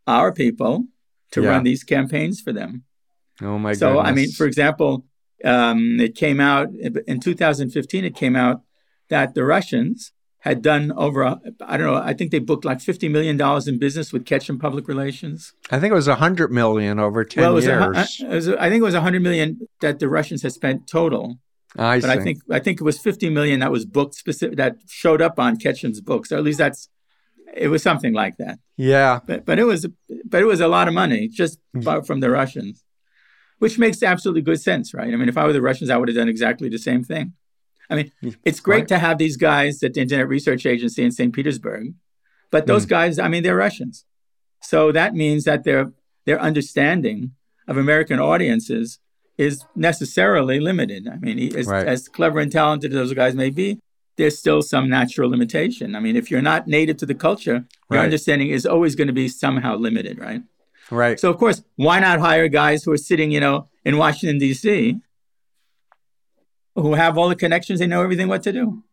[0.07, 0.85] our people
[1.31, 1.49] to yeah.
[1.49, 2.83] run these campaigns for them.
[3.41, 3.79] Oh my god.
[3.79, 4.09] so, goodness.
[4.09, 5.05] I mean, for example,
[5.45, 8.05] um, it came out in 2015.
[8.05, 8.61] It came out
[9.09, 13.09] that the Russians had done over I don't know I think they booked like 50
[13.09, 15.53] million dollars in business with Ketchum Public Relations.
[15.69, 18.21] I think it was 100 million over 10 well, years.
[18.21, 21.39] A, was, I think it was 100 million that the Russians had spent total.
[21.77, 22.11] I but see.
[22.11, 25.39] I think I think it was 50 million that was booked specific that showed up
[25.39, 26.31] on Ketchum's books.
[26.31, 26.89] Or at least that's
[27.55, 28.59] it was something like that.
[28.77, 29.19] Yeah.
[29.25, 29.87] But but it was
[30.25, 32.05] but it was a lot of money just mm.
[32.05, 32.83] from the Russians.
[33.59, 35.13] Which makes absolutely good sense, right?
[35.13, 37.33] I mean, if I were the Russians, I would have done exactly the same thing.
[37.89, 38.11] I mean,
[38.45, 38.87] it's great right.
[38.89, 41.33] to have these guys at the Internet Research Agency in St.
[41.33, 41.93] Petersburg,
[42.51, 42.89] but those mm.
[42.89, 44.05] guys, I mean, they're Russians.
[44.61, 45.91] So that means that their
[46.25, 47.31] their understanding
[47.67, 48.99] of American audiences
[49.39, 51.07] is necessarily limited.
[51.07, 51.87] I mean, as, right.
[51.87, 53.79] as clever and talented as those guys may be,
[54.17, 55.95] there's still some natural limitation.
[55.95, 58.03] I mean, if you're not native to the culture, your right.
[58.03, 60.41] understanding is always going to be somehow limited, right?
[60.91, 61.17] Right.
[61.17, 64.99] So, of course, why not hire guys who are sitting, you know, in Washington, D.C.,
[66.75, 68.83] who have all the connections, they know everything what to do.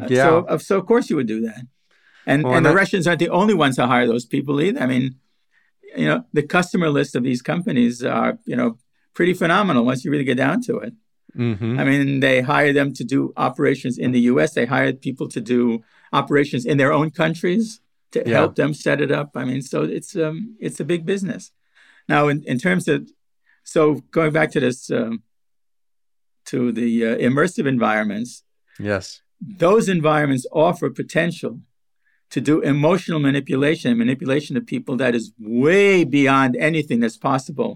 [0.00, 0.24] Uh, Yeah.
[0.24, 1.60] So, so of course you would do that.
[2.24, 4.80] And Well, and the that- Russians aren't the only ones to hire those people either.
[4.80, 5.16] I mean,
[5.94, 8.78] you know, the customer list of these companies are, you know,
[9.16, 10.92] pretty phenomenal once you really get down to it.
[11.34, 14.50] hmm I mean, they hire them to do operations in the US.
[14.58, 15.60] They hire people to do
[16.20, 17.64] operations in their own countries
[18.12, 18.36] to Yeah.
[18.38, 19.28] help them set it up.
[19.40, 21.42] I mean, so it's um it's a big business.
[22.12, 22.98] Now, in, in terms of
[23.74, 23.80] so
[24.16, 25.14] going back to this um,
[26.50, 28.30] to the uh, immersive environments,
[28.78, 29.06] Yes.
[29.66, 31.52] those environments offer potential
[32.34, 37.72] to do emotional manipulation and manipulation of people that is way beyond anything that's possible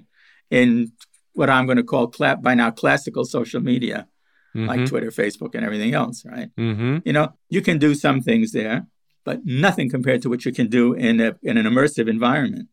[0.60, 0.92] in
[1.34, 4.08] what I'm going to call cla- by now classical social media
[4.54, 6.50] like Twitter, Facebook, and everything else, right?
[6.56, 6.98] Mm-hmm.
[7.04, 8.86] You know, you can do some things there,
[9.24, 12.68] but nothing compared to what you can do in a, in an immersive environment.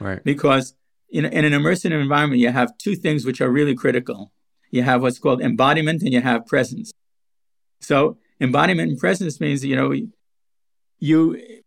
[0.00, 0.22] Right.
[0.24, 0.74] Because
[1.08, 4.32] in, in an immersive environment, you have two things which are really critical.
[4.70, 6.92] You have what's called embodiment, and you have presence.
[7.80, 9.94] So embodiment and presence means you know
[10.98, 11.59] you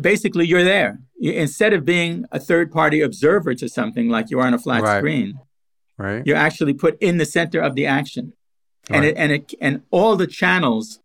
[0.00, 4.46] basically you're there instead of being a third party observer to something like you are
[4.46, 4.98] on a flat Right.
[4.98, 5.38] screen.
[5.98, 6.22] Right.
[6.26, 8.32] You're actually put in the center of the action
[8.90, 9.08] and Right.
[9.12, 11.00] it, and it, and all the channels,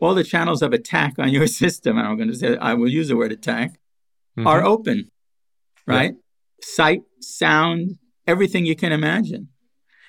[0.00, 1.98] all the channels of attack on your system.
[1.98, 3.78] I'm going to say I will use the word attack
[4.38, 4.46] Mhm.
[4.46, 5.10] are open,
[5.86, 6.14] right?
[6.62, 9.48] Sight, sound, everything you can imagine,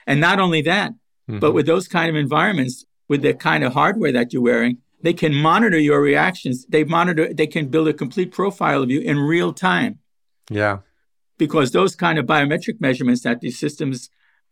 [0.07, 0.93] and not only that,
[1.27, 1.53] but Mhm.
[1.55, 5.35] with those kind of environments, with the kind of hardware that you're wearing, they can
[5.35, 6.65] monitor your reactions.
[6.67, 7.33] They monitor.
[7.33, 9.99] They can build a complete profile of you in real time
[10.49, 10.79] yeah.
[11.37, 14.09] because those kind of biometric measurements that these systems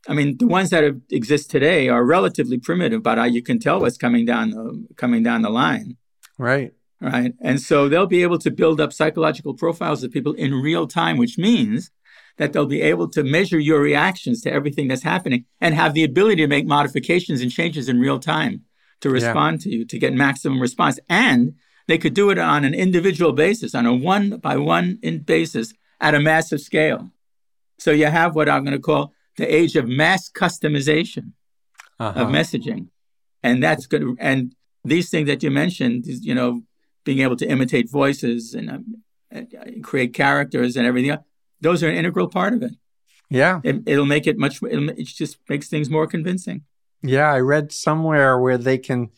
[0.08, 3.60] I mean, the ones that have, exist today are relatively primitive, but uh, you can
[3.60, 5.96] tell what's coming down the coming down the line,
[6.40, 6.74] Right.
[7.00, 7.34] right?
[7.40, 11.18] And so they'll be able to build up psychological profiles of people in real time,
[11.18, 11.92] which means
[12.38, 16.04] that they'll be able to measure your reactions to everything that's happening and have the
[16.04, 18.62] ability to make modifications and changes in real time
[19.02, 19.14] to Yeah.
[19.16, 21.00] respond to you to get maximum response.
[21.10, 21.54] And
[21.88, 25.74] they could do it on an individual basis, on a one by one in basis
[26.00, 27.12] at a massive scale.
[27.80, 31.34] So you have what I'm going to call the age of mass customization
[32.00, 32.22] Uh-huh.
[32.22, 32.88] of messaging,
[33.44, 34.04] and that's good.
[34.20, 36.64] And these things that you mentioned, you know,
[37.06, 38.86] being able to imitate voices and, um,
[39.84, 41.24] create characters and everything, else,
[41.62, 42.74] those are an integral part of it.
[43.30, 43.62] yeah.
[43.64, 44.56] it it'll make it much.
[44.64, 46.64] It just makes things more convincing.
[47.04, 47.32] Yeah.
[47.32, 49.10] I read somewhere where they can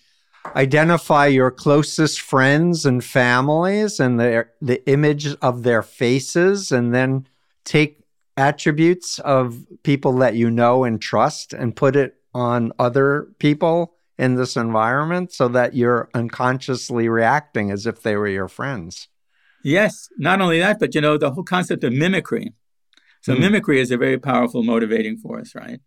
[0.56, 7.28] identify your closest friends and families and their the image of their faces and then
[7.64, 8.00] take
[8.36, 14.36] attributes of people that you know and trust and put it on other people in
[14.36, 19.08] this environment so that you're unconsciously reacting as if they were your friends.
[19.64, 22.54] Yes, not only that, but you know the whole concept of mimicry.
[23.22, 23.42] So Hmm.
[23.42, 25.80] mimicry is a very powerful motivating force, right?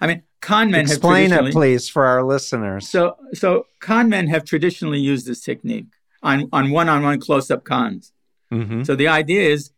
[0.00, 2.88] I mean, con men Explain it, please, for our listeners.
[2.88, 5.86] So, so con men have traditionally used this technique
[6.22, 8.12] on on one-on-one close-up cons.
[8.52, 8.86] Mhm.
[8.86, 9.70] So the idea is,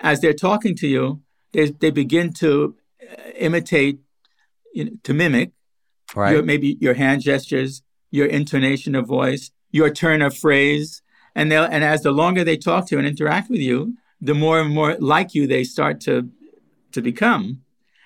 [0.00, 1.20] as they're talking to you,
[1.52, 4.00] they they begin to uh, imitate,
[4.74, 5.52] you know, to mimic
[6.14, 6.32] Right.
[6.32, 11.02] your, maybe your hand gestures, your intonation of voice, your turn of phrase,
[11.36, 14.34] and they'll and as the longer they talk to you and interact with you, the
[14.34, 16.28] more and more like you they start to
[16.92, 17.62] to become.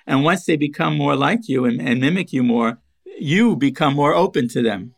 [0.07, 2.79] And once they become more like you and, and mimic you more,
[3.19, 4.95] you become more open to them.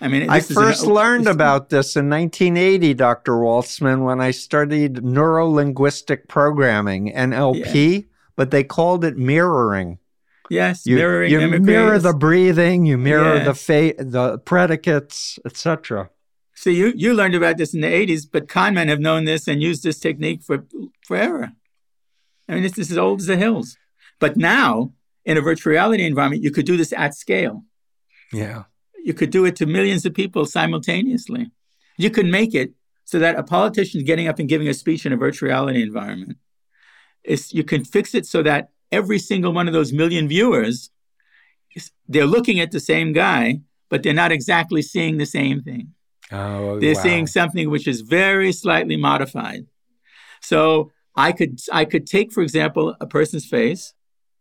[0.00, 3.32] I mean, I is an- first learned this- about this in 1980, Dr.
[3.32, 8.06] Waltzman, when I studied neuro linguistic programming, NLP,
[8.36, 9.98] but they called it mirroring.
[10.48, 13.62] Yes, You, mirroring you mimicry mirror the breathing, you mirror the Yes.
[13.62, 16.10] fa- the predicates, etc.
[16.54, 19.46] See, you, you learned about this in the 80s, but con men have known this
[19.46, 20.64] and used this technique for
[21.06, 21.52] forever.
[22.48, 23.76] I mean, this, this is old as the hills.
[24.20, 24.92] But now,
[25.24, 27.64] in a virtual reality environment, you could do this at scale.
[28.32, 28.64] Yeah.
[29.02, 31.50] You could do it to millions of people simultaneously.
[31.96, 32.72] You could make it
[33.04, 36.38] so that a politician getting up and giving a speech in a virtual reality environment,
[37.24, 40.90] is, you can fix it so that every single one of those million viewers
[42.08, 45.94] they're looking at the same guy, but they're not exactly seeing the same thing.
[46.32, 47.02] Oh, They're wow.
[47.02, 49.66] seeing something which is very slightly modified.
[50.40, 53.94] So I could I could take, for example, a person's face,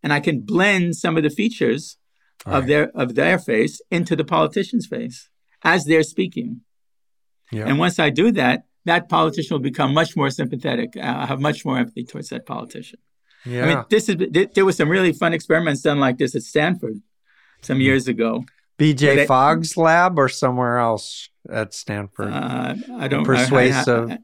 [0.04, 1.98] and I can blend some of the features
[2.46, 2.68] of Right.
[2.68, 5.30] their of their face into the politician's face
[5.64, 6.62] as they're speaking.
[7.52, 7.66] Yeah.
[7.68, 10.96] And once I do that, that politician will become much more sympathetic.
[11.02, 13.00] I'll have much more empathy towards that politician.
[13.46, 13.64] yeah.
[13.64, 16.44] I mean, this is th- there were some really fun experiments done like this at
[16.44, 17.02] Stanford
[17.62, 18.46] some years ago.
[18.78, 22.32] BJ Fogg's lab or somewhere else at Stanford?
[22.32, 24.18] Uh, I don't Persuasive I,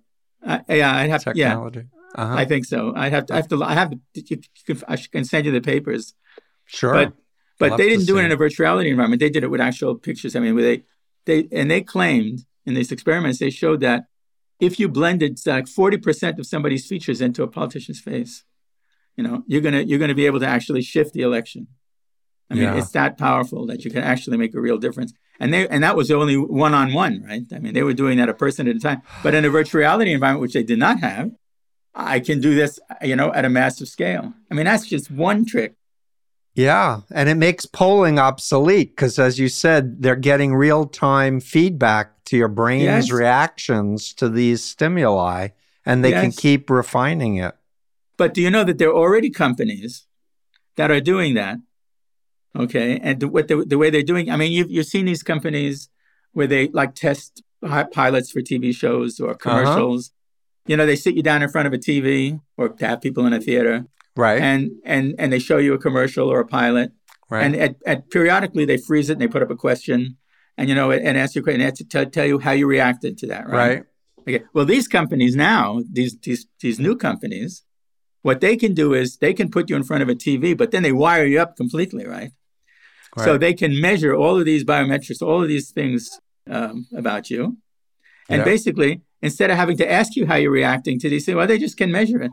[0.46, 1.80] I, I, yeah, I'd have technology.
[1.80, 1.95] yeah.
[2.16, 2.36] Uh-huh.
[2.36, 2.94] I think so.
[2.96, 3.34] I have to.
[3.34, 3.64] I have to.
[3.64, 3.92] I have.
[3.92, 6.14] To, I can send you the papers.
[6.66, 6.94] sure.
[6.94, 7.14] But
[7.60, 9.20] But they didn't do it in a virtual reality environment.
[9.20, 10.36] They did it with actual pictures.
[10.36, 10.84] I mean, they
[11.26, 14.06] they and they claimed in these experiments they showed that
[14.60, 18.44] if you blended like forty percent of somebody's features into a politician's face,
[19.16, 21.68] you know, you're gonna you're gonna be able to actually shift the election.
[22.50, 22.78] I mean, yeah.
[22.78, 25.14] it's that powerful that you can actually make a real difference.
[25.40, 27.44] And they and that was only one on one, right?
[27.54, 29.02] I mean, they were doing that a person at a time.
[29.24, 31.32] But in a virtual reality environment, which they did not have,
[31.96, 34.34] I can do this, you know, at a massive scale.
[34.52, 35.76] I mean, that's just one trick.
[36.54, 42.24] Yeah, and it makes polling obsolete because, as you said, they're getting real time feedback
[42.26, 43.12] to your brain's yes.
[43.12, 45.50] reactions to these stimuli,
[45.86, 46.22] and they yes.
[46.22, 47.56] can keep refining it.
[48.18, 50.08] But do you know that there are already companies
[50.78, 51.58] that are doing that?
[52.58, 55.24] Okay, and the, what the, the way they're doing, I mean, you've you've seen these
[55.24, 55.90] companies
[56.32, 57.44] where they like test
[57.92, 59.38] pilots for TV shows or uh-huh.
[59.40, 60.10] commercials.
[60.10, 60.12] Uh-huh.
[60.68, 63.26] You know, they sit you down in front of a TV or to have people
[63.26, 63.86] in a theater,
[64.16, 64.42] right?
[64.42, 66.92] And and and they show you a commercial or a pilot,
[67.30, 67.46] right?
[67.46, 70.18] And at, at periodically they freeze it and they put up a question,
[70.58, 72.68] and you know, and ask you a question, and to tell, tell you how you
[72.68, 73.54] reacted to that, right?
[73.54, 73.84] Right.
[74.28, 74.44] Okay.
[74.54, 77.64] Well, these companies now, these these these new companies,
[78.24, 80.72] what they can do is they can put you in front of a TV, but
[80.72, 82.32] then they wire you up completely, right?
[83.16, 83.26] right.
[83.26, 87.58] So they can measure all of these biometrics, all of these things um, about you,
[88.30, 88.46] and yeah.
[88.46, 91.58] basically, instead of having to ask you how you're reacting to these things, well, they
[91.58, 92.32] just can measure it.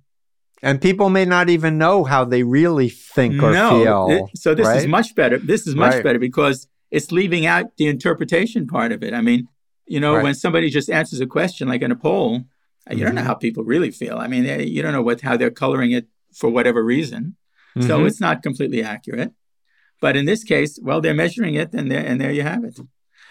[0.62, 4.28] And people may not even know how they really think or no, feel.
[4.36, 4.76] so this right?
[4.76, 5.38] is much better.
[5.38, 6.05] This is much right.
[6.05, 9.12] better because it's leaving out the interpretation part of it.
[9.12, 9.49] I mean,
[9.86, 10.22] you know, right.
[10.22, 12.99] when somebody just answers a question like in a poll, you mm-hmm.
[13.01, 13.26] don't know mm-hmm.
[13.26, 14.18] how people really feel.
[14.18, 17.36] I mean, you don't know what how they're coloring it for whatever reason.
[17.76, 17.88] Mm-hmm.
[17.88, 19.32] So it's not completely accurate.
[20.01, 22.78] But in this case, well, they're measuring it, and there and there you have it.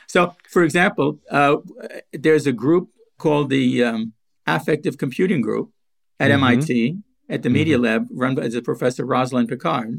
[0.07, 1.57] So, for example, uh,
[2.12, 2.89] there's a group
[3.24, 4.14] called the um,
[4.46, 5.68] Affective Computing Group
[6.20, 6.44] at mm-hmm.
[6.44, 6.98] MIT
[7.30, 7.86] at the Media mm-hmm.
[7.86, 9.90] Lab, run by the professor Rosalind Picard.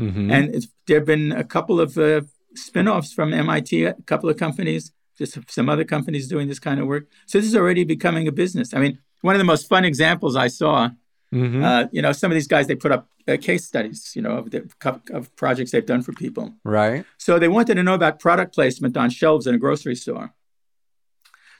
[0.00, 0.30] Mm-hmm.
[0.34, 0.44] And
[0.86, 2.22] there have been a couple of uh,
[2.54, 6.80] spin offs from MIT, a couple of companies just some other companies doing this kind
[6.80, 7.06] of work.
[7.26, 8.74] So this is already becoming a business.
[8.74, 10.90] I mean, one of the most fun examples I saw,
[11.32, 11.62] mm-hmm.
[11.62, 14.32] uh, you know, some of these guys they put up uh, case studies, you know,
[14.38, 14.68] of the
[15.12, 16.54] of projects they've done for people.
[16.64, 17.04] Right.
[17.18, 20.32] So they wanted to know about product placement on shelves in a grocery store.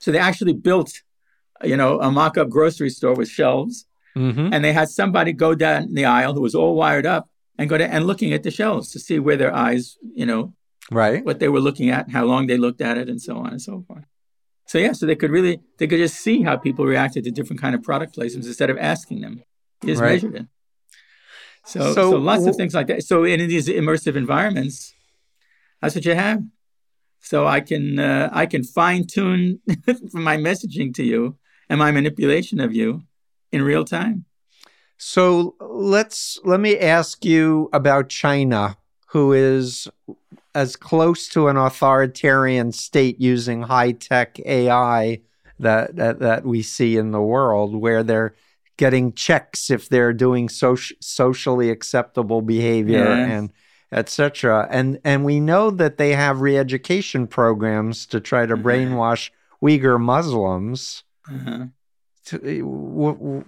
[0.02, 1.00] So they actually built,
[1.62, 3.86] you know, a mock-up grocery store with shelves,
[4.16, 4.52] mm-hmm.
[4.52, 7.78] and they had somebody go down the aisle who was all wired up and go
[7.78, 10.54] to and looking at the shelves to see where their eyes, you know,
[10.90, 11.24] right.
[11.24, 13.62] what they were looking at how long they looked at it and so on and
[13.62, 14.04] so forth.
[14.66, 17.60] So yeah so they could really they could just see how people reacted to different
[17.60, 19.44] kind of product placements instead of asking them.
[19.82, 20.12] They just right.
[20.14, 20.46] measured it.
[21.64, 23.04] So, so, so lots of things like that.
[23.04, 24.94] So in these immersive environments
[25.80, 26.42] that's what you have
[27.22, 29.58] so i can uh, i can fine tune
[30.12, 31.36] my messaging to you
[31.68, 33.02] and my manipulation of you
[33.50, 34.24] in real time
[34.98, 39.88] so let's let me ask you about china who is
[40.54, 45.20] as close to an authoritarian state using high tech AI
[45.58, 48.34] that, that, that we see in the world, where they're
[48.76, 53.30] getting checks if they're doing soci- socially acceptable behavior yes.
[53.30, 53.52] and
[53.92, 54.66] etc.
[54.70, 58.66] And and we know that they have re-education programs to try to mm-hmm.
[58.66, 59.30] brainwash
[59.62, 61.04] Uyghur Muslims.
[61.30, 61.66] Uh-huh.
[62.26, 63.44] To, w- w-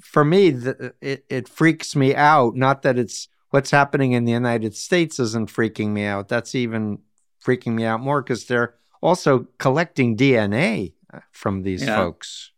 [0.00, 2.54] for me, the, it, it freaks me out.
[2.54, 6.28] Not that it's what's happening in the United States isn't freaking me out.
[6.28, 6.98] That's even
[7.44, 11.96] freaking me out more because they're also collecting DNA uh, from these yeah.
[11.96, 12.52] folks.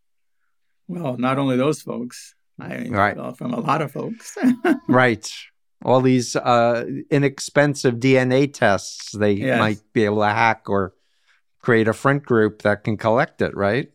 [0.88, 3.16] Well, not only those folks, I right.
[3.16, 4.36] Well, from a lot of folks.
[4.88, 5.30] right.
[5.84, 9.58] All these uh, inexpensive DNA tests they yes.
[9.58, 10.94] might be able to hack or
[11.60, 13.90] create a front group that can collect it, right?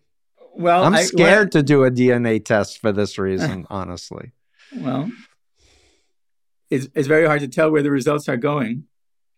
[0.54, 4.32] Well, I'm scared to do a DNA test for this reason, honestly.
[4.76, 5.12] Well,
[6.70, 8.86] it's, it's very hard to tell where the results are going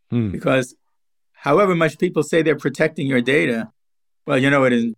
[0.09, 0.31] hmm.
[0.31, 0.75] because
[1.33, 3.71] however much people say they're protecting your data,
[4.25, 4.97] well, you know, it isn't.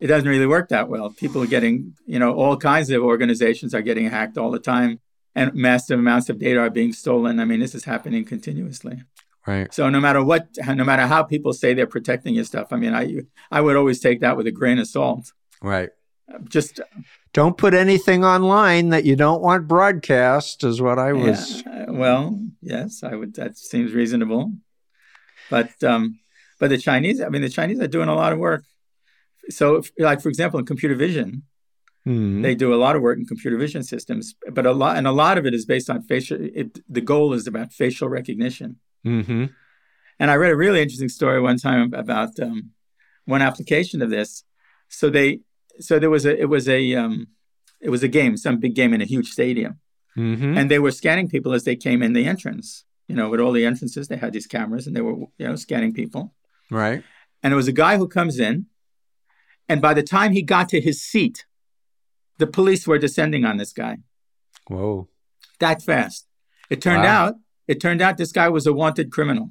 [0.00, 1.10] It doesn't really work that well.
[1.10, 5.00] People are getting, you know, all kinds of organizations are getting hacked all the time,
[5.34, 7.40] and massive amounts of data are being stolen.
[7.40, 9.02] I mean, this is happening continuously.
[9.46, 9.72] Right.
[9.74, 12.94] So no matter what, no matter how people say they're protecting your stuff, I mean,
[12.94, 15.32] I I would always take that with a grain of salt.
[15.60, 15.90] Right.
[16.48, 16.80] Just
[17.34, 21.62] don't put anything online that you don't want broadcast is what I was.
[21.66, 23.34] Yeah, well, yes, I would.
[23.34, 24.52] That seems reasonable.
[25.50, 26.20] But um,
[26.58, 28.64] but the Chinese, I mean, the Chinese are doing a lot of work.
[29.50, 31.42] So, if, like for example, in computer vision,
[32.06, 32.42] mm-hmm.
[32.42, 34.34] they do a lot of work in computer vision systems.
[34.50, 36.38] But a lot, and a lot of it is based on facial.
[36.40, 38.76] It, the goal is about facial recognition.
[39.06, 39.46] Mm-hmm.
[40.20, 42.70] And I read a really interesting story one time about um,
[43.24, 44.44] one application of this.
[44.88, 45.40] So they
[45.80, 47.26] so there was a it was a um,
[47.80, 49.80] it was a game, some big game in a huge stadium,
[50.16, 50.56] mm-hmm.
[50.56, 52.84] and they were scanning people as they came in the entrance.
[53.08, 55.56] you know, with all the entrances, they had these cameras and they were, you know,
[55.56, 56.34] scanning people.
[56.70, 57.02] Right.
[57.42, 58.66] And it was a guy who comes in,
[59.68, 61.44] and by the time he got to his seat,
[62.38, 63.98] the police were descending on this guy.
[64.68, 65.08] Whoa.
[65.60, 66.26] That fast.
[66.70, 67.26] It turned Wow.
[67.26, 67.34] out,
[67.68, 69.50] it turned out this guy was a wanted criminal.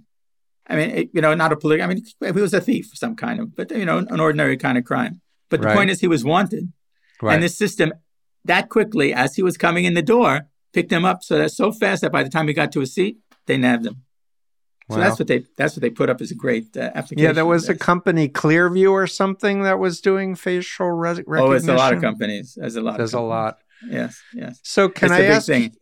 [0.67, 1.83] I mean, it, you know, not a political.
[1.89, 4.77] I mean, he was a thief some kind of, but you know, an ordinary kind
[4.77, 5.21] of crime.
[5.49, 5.75] But the Right.
[5.75, 6.71] point is, he was wanted,
[7.21, 7.33] Right.
[7.35, 7.93] and this system,
[8.45, 11.71] that quickly as he was coming in the door, picked him up so that so
[11.71, 14.03] fast that by the time he got to his seat, they nabbed him.
[14.91, 17.19] So that's what they that's what they put up as a great uh, application.
[17.19, 21.47] yeah, there was a company, Clearview or something, that was doing facial res- recognition.
[21.47, 22.55] Oh, it's a lot of companies.
[22.59, 22.97] There's a lot.
[22.97, 23.59] There's a lot.
[23.87, 24.59] Yes, yes.
[24.63, 25.47] So can It's I ask?
[25.47, 25.73] thing.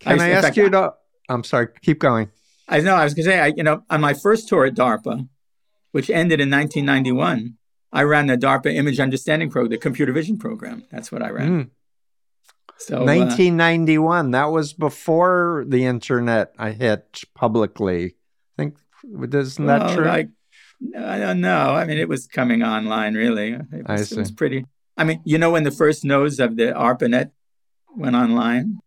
[0.00, 0.94] Can I- I, ask fact, you to?
[1.28, 1.68] I'm sorry.
[1.82, 2.30] Keep going.
[2.68, 2.94] I know.
[2.94, 5.28] I was going to say, I, you know, on my first tour at DARPA,
[5.92, 7.54] which ended in 1991,
[7.92, 10.84] I ran the DARPA Image Understanding Program, the computer vision program.
[10.90, 11.64] That's what I ran.
[11.64, 11.70] Mm.
[12.76, 14.32] So, uh, 1991.
[14.32, 18.14] That was before the internet I hit publicly.
[19.04, 20.08] Isn't that well, true?
[20.08, 20.28] I,
[20.96, 21.70] I don't know.
[21.74, 23.52] I mean, it was coming online, really.
[23.52, 24.64] It was, I It was pretty.
[24.96, 27.30] I mean, you know, when the first nodes of the ARPANET
[27.96, 28.78] went online,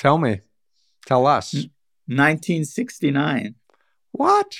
[0.00, 0.40] Tell me.
[1.04, 1.52] Tell us.
[1.52, 1.70] Mm.
[2.06, 3.54] 1969.
[4.12, 4.56] What?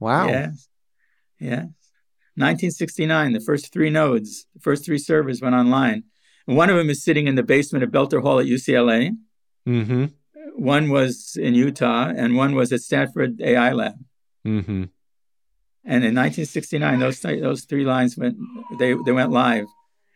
[0.00, 0.28] Wow.
[0.28, 0.68] Yes.
[1.38, 1.66] Yes.
[2.36, 6.04] 1969, the first three nodes, the first three servers went online.
[6.46, 9.14] And one of them is sitting in the basement of Boelter Hall at UCLA.
[9.68, 10.06] Mm-hmm.
[10.58, 13.94] One was in Utah, and one was at Stanford AI Lab.
[14.46, 14.84] Mm-hmm.
[15.84, 18.36] And in 1969, those th- those three lines went
[18.78, 19.66] they they went live.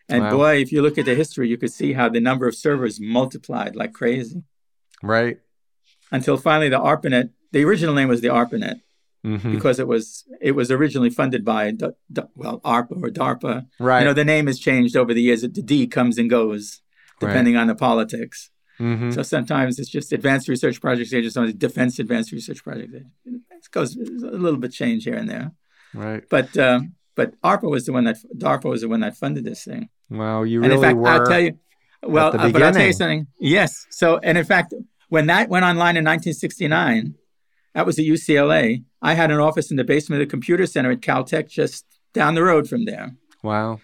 [0.09, 0.31] And Wow.
[0.31, 2.99] boy, if you look at the history, you could see how the number of servers
[2.99, 4.43] multiplied like crazy
[5.01, 5.37] Right.
[6.11, 7.29] until finally the ARPANET.
[7.53, 8.81] The original name was the ARPANET
[9.25, 9.53] Mm-hmm.
[9.55, 13.65] because it was it was originally funded by D- D- well ARPA or DARPA.
[13.79, 13.99] Right.
[13.99, 15.41] You know, the name has changed over the years.
[15.43, 16.81] The D comes and goes
[17.21, 18.49] depending on the politics.
[18.79, 19.11] Mm-hmm.
[19.11, 22.93] So sometimes it's just Advanced Research Projects Agency, sometimes Defense Advanced Research Projects.
[22.93, 25.51] It goes a little bit change here and there.
[25.93, 26.23] Right.
[26.29, 29.63] But um, but ARPA was the one that DARPA was the one that funded this
[29.63, 29.89] thing.
[30.09, 30.43] Wow.
[30.43, 31.07] You and really in fact, were.
[31.07, 31.59] I'll tell you.
[32.01, 33.27] Well, uh, but I'll tell you something.
[33.39, 33.85] Yes.
[33.89, 34.73] So, and in fact,
[35.09, 37.15] when that went online in 1969,
[37.75, 38.83] that was at UCLA.
[39.01, 42.35] I had an office in the basement of the computer center at Caltech, just down
[42.35, 43.11] the road from there.
[43.43, 43.79] Wow.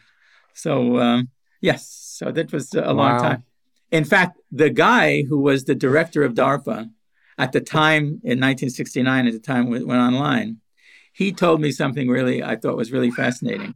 [0.54, 1.30] So um,
[1.62, 3.20] yes, so that was a long Wow.
[3.20, 3.44] time.
[3.92, 6.90] In fact, the guy who was the director of DARPA
[7.38, 10.58] at the time in 1969, at the time it went online,
[11.14, 13.76] he told me something really I thought was really fascinating.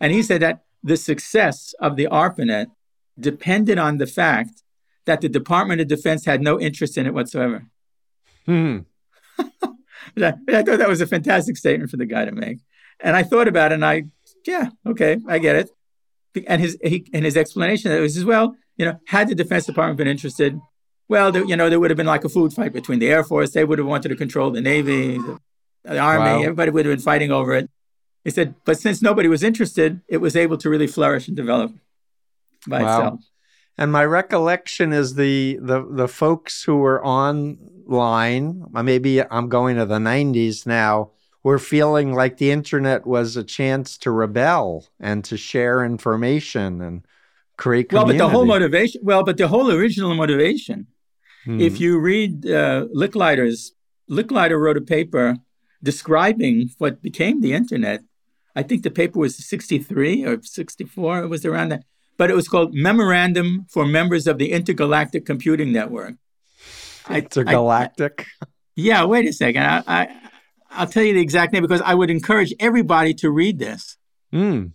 [0.00, 2.68] And he said that the success of the ARPANET
[3.18, 4.62] depended on the fact
[5.06, 7.64] that the Department of Defense had no interest in it whatsoever.
[8.46, 8.80] Hmm.
[9.38, 12.58] I I thought that was a fantastic statement for the guy to make.
[13.00, 14.04] And I thought about it and I,
[14.46, 15.70] yeah, okay, I get it.
[16.46, 19.98] And his he, and his explanation was as well, you know, had the Defense Department
[19.98, 20.58] been interested,
[21.08, 23.24] well, there, you know, there would have been like a food fight between the Air
[23.24, 23.50] Force.
[23.50, 25.38] They would have wanted to control the Navy, the,
[25.84, 26.24] the Army.
[26.24, 26.42] Wow.
[26.42, 27.68] Everybody would have been fighting over it.
[28.24, 31.72] He said, but since nobody was interested, it was able to really flourish and develop
[32.66, 32.98] by Wow.
[32.98, 33.20] itself.
[33.80, 39.76] And my recollection is the the the folks who were online, uh, maybe I'm going
[39.76, 41.12] to the 90s now,
[41.44, 47.06] were feeling like the internet was a chance to rebel and to share information and
[47.58, 50.86] create Well, but the whole motivation, well, but the whole original motivation
[51.48, 51.60] Hmm.
[51.60, 53.72] If you read uh, Licklider's,
[54.10, 55.36] Licklider wrote a paper
[55.82, 58.00] describing what became the internet.
[58.54, 61.84] I think the paper was 63 or 64, it was around that.
[62.18, 66.14] But it was called Memorandum for Members of the Intergalactic Computing Network.
[67.06, 68.26] I- it's a I- galactic.
[68.74, 69.62] yeah, wait a second.
[69.62, 70.16] I, I,
[70.70, 73.96] I'll tell you the exact name because I would encourage everybody to read this.
[74.32, 74.66] Hmm.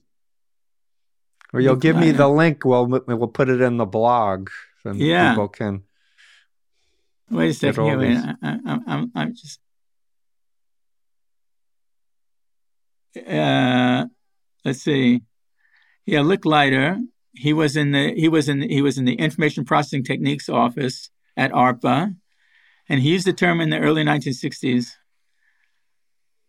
[1.54, 2.66] Or you'll give me the link.
[2.66, 4.50] We'll we'll put it in the blog,
[4.84, 5.30] and Yeah.
[5.30, 5.84] people can.
[7.30, 7.86] Wait a second.
[7.86, 8.18] Here, wait.
[8.18, 9.60] I, I, I'm, I'm, I'm just.
[13.28, 14.06] Uh,
[14.66, 15.22] let's see.
[16.06, 17.00] Yeah, Licklider.
[17.36, 21.10] He was in the he was in he was in the Information Processing Techniques office
[21.38, 22.16] at ARPA,
[22.90, 24.92] and he used the term in the early 1960s.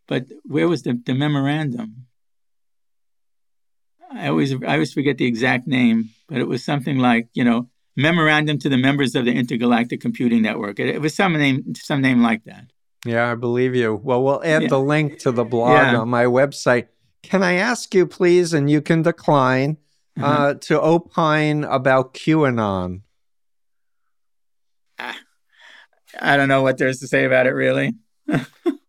[0.06, 2.06] But where was the, the memorandum?
[4.14, 7.68] I always I always forget the exact name, but it was something like you know
[7.96, 10.78] memorandum to the members of the Intergalactic Computing Network.
[10.80, 12.64] It, it was some name, some name like that.
[13.06, 14.00] Yeah, I believe you.
[14.02, 14.68] Well, we'll add Yeah.
[14.68, 15.96] the link to the blog Yeah.
[16.00, 16.86] on my website.
[17.22, 19.76] Can I ask you, please, and you can decline,
[20.16, 20.26] Uh-huh.
[20.26, 23.02] uh, to opine about QAnon?
[26.20, 27.92] I don't know what there's to say about it, really.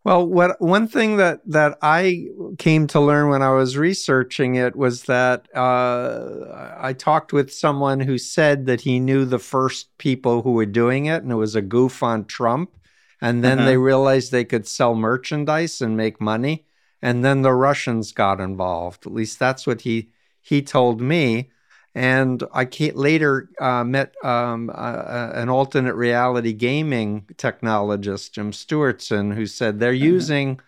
[0.04, 2.28] Well, what one thing that that I
[2.60, 8.00] came to learn when I was researching it was that uh, I talked with someone
[8.00, 11.56] who said that he knew the first people who were doing it, and it was
[11.56, 12.78] a goof on Trump.
[13.20, 13.66] And then Uh-huh.
[13.66, 16.66] they realized they could sell merchandise and make money.
[17.02, 19.06] And then the Russians got involved.
[19.08, 20.12] At least that's what he
[20.42, 21.50] he told me.
[21.96, 29.46] And I later uh, met um, uh, an alternate reality gaming technologist, Jim Stewartson, who
[29.46, 30.14] said they're Uh-huh.
[30.16, 30.60] using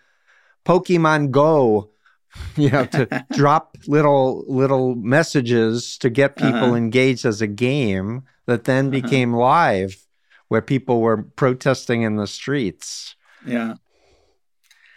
[0.64, 1.90] Pokemon Go,
[2.56, 6.76] you know, to drop little little messages to get people Uh-huh.
[6.76, 9.02] engaged as a game that then Uh-huh.
[9.02, 10.06] became live,
[10.48, 13.16] where people were protesting in the streets.
[13.44, 13.74] Yeah.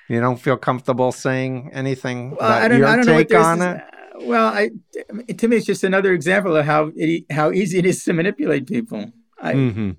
[0.07, 3.19] You don't feel comfortable saying anything Well, about I don't, your I don't know what
[3.19, 3.83] take there's on this- it?
[4.23, 4.69] Well, I,
[5.37, 8.67] to me, it's just another example of how it, how easy it is to manipulate
[8.67, 9.11] people.
[9.41, 9.91] I, hmm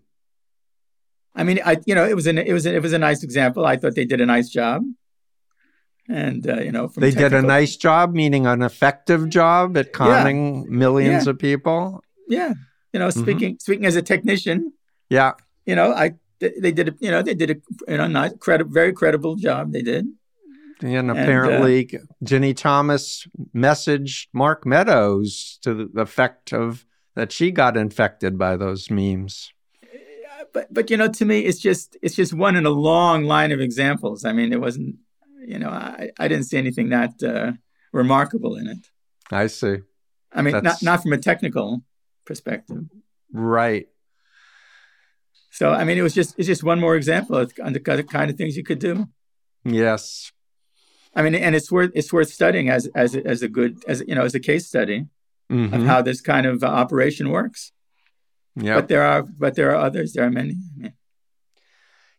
[1.35, 3.23] I mean, I, you know, it was an, it was, a, it was a nice
[3.23, 3.65] example.
[3.65, 4.83] I thought they did a nice job,
[6.09, 9.93] and uh, you know, from They did a nice job, meaning an effective job at
[9.95, 11.31] conning millions Yeah.
[11.31, 12.03] of people.
[12.29, 12.53] yeah.
[12.93, 13.23] You know, Mm-hmm.
[13.23, 14.75] speaking speaking as a technician,
[15.09, 15.33] Yeah.
[15.65, 17.57] you know, I they they did a, you know they did a
[17.91, 19.73] you know nice credi- very credible job.
[19.73, 20.05] They did.
[20.83, 27.77] And uh, apparently, Ginni Thomas messaged Mark Meadows to the effect of that she got
[27.77, 29.53] infected by those memes.
[30.53, 33.53] But but you know, to me, it's just it's just one in a long line
[33.53, 34.25] of examples.
[34.25, 34.97] I mean, it wasn't
[35.47, 37.53] you know I I didn't see anything that uh,
[37.93, 38.91] remarkable in it.
[39.31, 39.79] I see.
[40.33, 41.83] I mean, not That's- not from a technical
[42.25, 42.85] perspective.
[43.33, 43.89] Right.
[45.51, 48.37] So I mean, it was just it's just one more example of the kind of
[48.37, 49.09] things you could do.
[49.65, 50.33] Yes.
[51.15, 54.03] I mean, and it's worth it's worth studying as as a- as a good as
[54.09, 55.07] you know as a case study
[55.51, 55.87] of Mhm.
[55.87, 57.73] how this kind of uh, operation works.
[58.57, 58.77] Yep.
[58.77, 60.13] But there are but there are others.
[60.15, 60.57] There are many.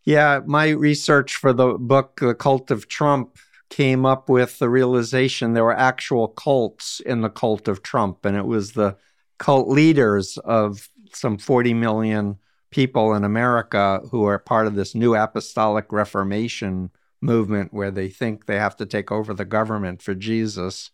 [0.05, 3.37] Yeah, my research for the book, The Cult of Trump,
[3.69, 8.35] came up with the realization there were actual cults in the cult of Trump, and
[8.37, 8.97] it was the
[9.39, 12.37] cult leaders of some 40 million
[12.69, 16.89] people in America who are part of this new apostolic reformation
[17.23, 20.91] movement where they think they have to take over the government for Jesus.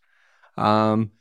[0.57, 1.11] Um,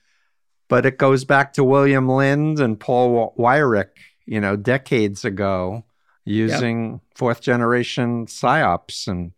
[0.68, 3.90] but it goes back to William Lind and Paul Weyrich,
[4.26, 5.84] you know, decades ago
[6.24, 9.32] using fourth generation psyops and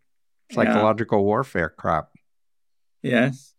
[0.51, 2.09] psychological warfare crap.
[3.03, 3.55] Yes.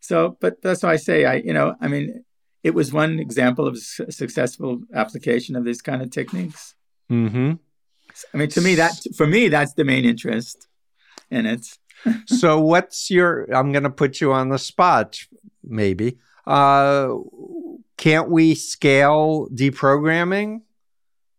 [0.00, 2.24] So, but that's why I say I you know I mean
[2.62, 6.74] it was one example of su- successful application of these kind of techniques.
[7.08, 7.52] hmm
[8.32, 10.68] I mean, to me, that for me, that's the main interest
[11.34, 11.66] in it.
[12.26, 13.44] so, what's your?
[13.54, 15.18] I'm going to put you on the spot,
[15.62, 16.18] maybe.
[16.46, 17.14] Uh,
[17.96, 20.62] can't we scale deprogramming?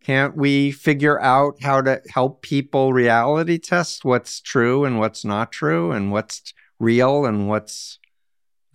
[0.04, 5.52] Can't we figure out how to help people reality test what's true and what's not
[5.52, 7.98] true and what's real and what's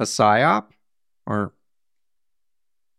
[0.01, 0.67] a psyop?
[1.27, 1.53] Or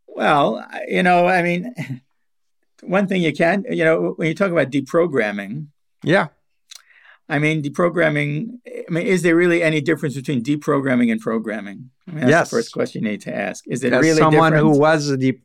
[0.08, 2.02] Well, you know, I mean,
[2.84, 5.68] one thing you can, you know, when you talk about deprogramming,
[6.04, 6.28] yeah,
[7.32, 8.60] I mean, deprogramming.
[8.68, 11.90] I mean, is there really any difference between deprogramming and programming?
[12.08, 12.50] I mean, that's Yes.
[12.50, 13.64] the first question you need to ask.
[13.68, 14.74] Is it as really someone different?
[14.76, 15.44] who was a deep,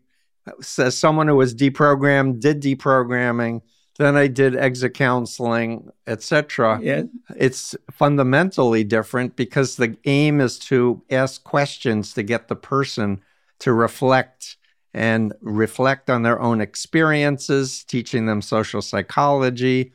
[0.78, 3.62] as someone who was deprogrammed, did deprogramming,
[3.98, 6.78] then I did exit counseling, etc.
[6.82, 7.04] yeah,
[7.36, 13.20] It's fundamentally different because the aim is to ask questions to get the person
[13.60, 14.56] to reflect
[14.92, 19.92] and reflect on their own experiences, teaching them social psychology,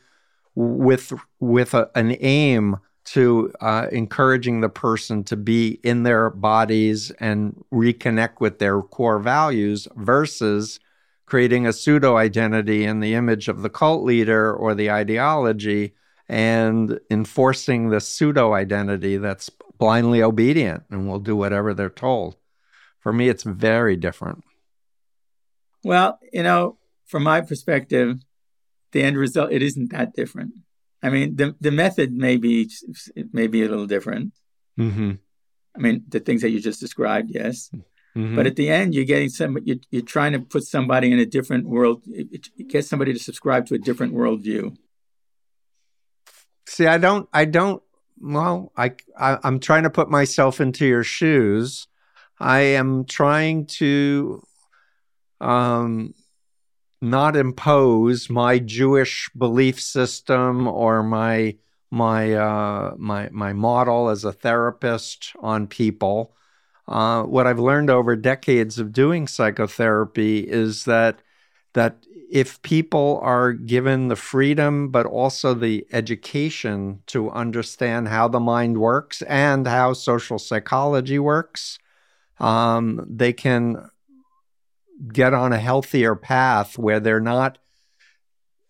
[0.56, 7.12] with with a, an aim to uh, encouraging the person to be in their bodies
[7.20, 10.80] and reconnect with their core values versus
[11.26, 15.94] creating a pseudo identity in the image of the cult leader or the ideology
[16.28, 22.36] and enforcing the pseudo identity that's blindly obedient and will do whatever they're told.
[23.00, 24.44] For me, it's very different.
[25.84, 28.20] Well, you know, from my perspective,
[28.92, 30.54] the end result it isn't that different.
[31.04, 32.70] I mean, the the method may be
[33.32, 34.34] may be a little different.
[34.80, 35.12] Mm-hmm.
[35.76, 37.70] I mean, the things that you just described, yes.
[38.16, 38.36] Mm-hmm.
[38.36, 39.58] But at the end, you're getting some.
[39.64, 42.04] You're, you're trying to put somebody in a different world.
[42.08, 44.76] It, it, get somebody to subscribe to a different worldview.
[46.68, 47.82] See, I don't, I don't.
[48.20, 51.88] Well, I, I, I'm trying to put myself into your shoes.
[52.40, 54.44] I am trying to,
[55.40, 56.14] um,
[57.02, 61.56] not impose my Jewish belief system or my
[61.90, 66.34] my uh, my my model as a therapist on people.
[66.88, 71.22] Uh, what I've learned over decades of doing psychotherapy is that
[71.74, 78.40] that if people are given the freedom but also the education to understand how the
[78.40, 81.78] mind works and how social psychology works,
[82.40, 83.90] um, they can
[85.08, 87.58] get on a healthier path where they're not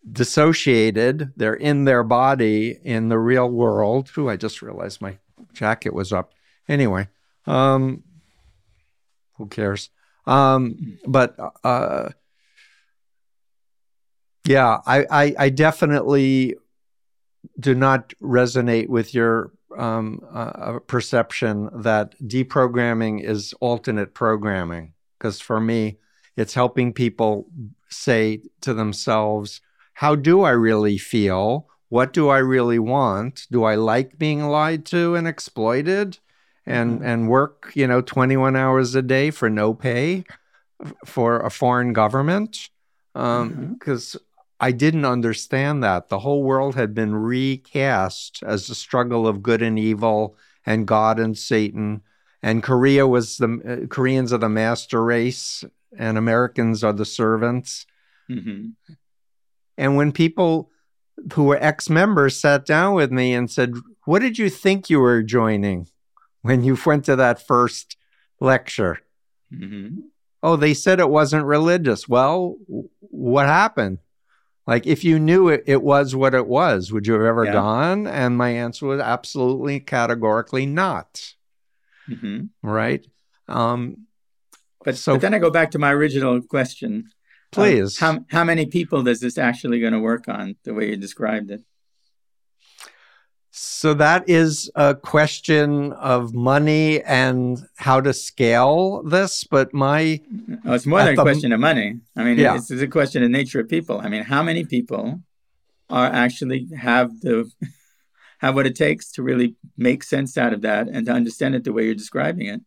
[0.10, 1.32] dissociated.
[1.36, 4.12] They're in their body in the real world.
[4.18, 5.18] Ooh, I just realized my
[5.54, 6.34] jacket was up.
[6.68, 7.08] Anyway,
[7.46, 8.04] um,
[9.34, 9.90] who cares?
[10.26, 12.10] Um, but uh,
[14.46, 16.56] yeah, I, I, I definitely
[17.60, 24.94] do not resonate with your um, uh, perception that deprogramming is alternate programming.
[25.18, 26.00] Because for me,
[26.38, 27.48] it's helping people
[27.90, 29.62] say to themselves,
[29.94, 31.68] how do I really feel?
[31.90, 33.48] What do I really want?
[33.52, 36.18] Do I like being lied to and exploited
[36.66, 37.06] and, mm-hmm.
[37.06, 40.24] and work, you know, 21 hours a day for no pay
[41.06, 42.70] for a foreign government?
[43.14, 44.18] Because um, mm-hmm.
[44.60, 46.10] I didn't understand that.
[46.10, 51.20] The whole world had been recast as a struggle of good and evil and God
[51.20, 52.04] and Satan.
[52.42, 55.64] And Korea was the uh, Koreans are the master race
[55.98, 57.86] and Americans are the servants.
[58.30, 58.70] Mm-hmm.
[59.78, 60.70] And when people
[61.34, 63.74] who were ex members sat down with me and said,
[64.06, 65.88] What did you think you were joining
[66.42, 67.98] when you went to that first
[68.40, 69.00] lecture?
[69.54, 70.02] Mm-hmm.
[70.44, 72.08] Oh, they said it wasn't religious.
[72.08, 72.56] Well,
[73.00, 74.00] what happened?
[74.66, 77.54] Like, if you knew it, it was what it was, would you have ever yeah.
[77.54, 78.08] gone?
[78.08, 81.34] And my answer was absolutely, categorically not.
[82.08, 82.46] Mm-hmm.
[82.62, 83.06] Right.
[83.48, 84.06] Um,
[84.84, 87.10] but, so, but then I go back to my original question.
[87.52, 88.02] Please.
[88.02, 90.98] Um, how, how many people is this actually going to work on the way you
[90.98, 91.62] described it?
[93.54, 99.44] So that is a question of money and how to scale this.
[99.44, 100.22] But my
[100.66, 102.00] oh, it's more than a question of money.
[102.16, 102.56] I mean, yeah.
[102.56, 104.00] it's, it's a question of nature of people.
[104.00, 105.22] I mean, how many people
[105.90, 107.52] are actually have the
[108.40, 111.66] have what it takes to really make sense out of that and to understand it
[111.66, 112.62] the way you're describing it?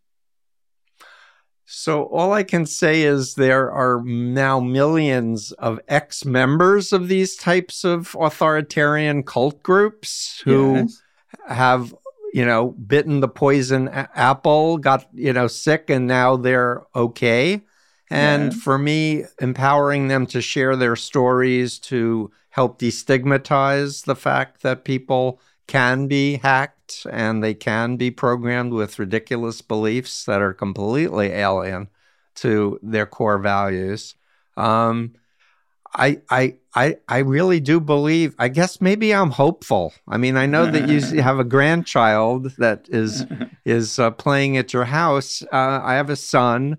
[1.66, 7.36] So, all I can say is there are now millions of ex members of these
[7.36, 11.02] types of authoritarian cult groups who yes.
[11.48, 11.94] have,
[12.34, 17.62] you know, bitten the poison a- apple, got, you know, sick, and now they're okay.
[18.10, 18.58] And yeah.
[18.58, 25.40] for me, empowering them to share their stories to help destigmatize the fact that people
[25.66, 31.88] can be hacked and they can be programmed with ridiculous beliefs that are completely alien
[32.36, 34.14] to their core values.
[34.56, 35.14] Um,
[35.96, 38.34] I, I, I, I really do believe.
[38.38, 39.94] I guess maybe I'm hopeful.
[40.08, 43.24] I mean, I know that you have a grandchild that is
[43.64, 45.42] is uh, playing at your house.
[45.52, 46.78] Uh, I have a son.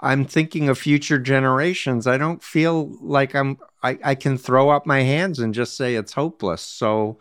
[0.00, 2.06] I'm thinking of future generations.
[2.06, 3.58] I don't feel like I'm.
[3.82, 6.62] I, I can throw up my hands and just say it's hopeless.
[6.62, 7.18] So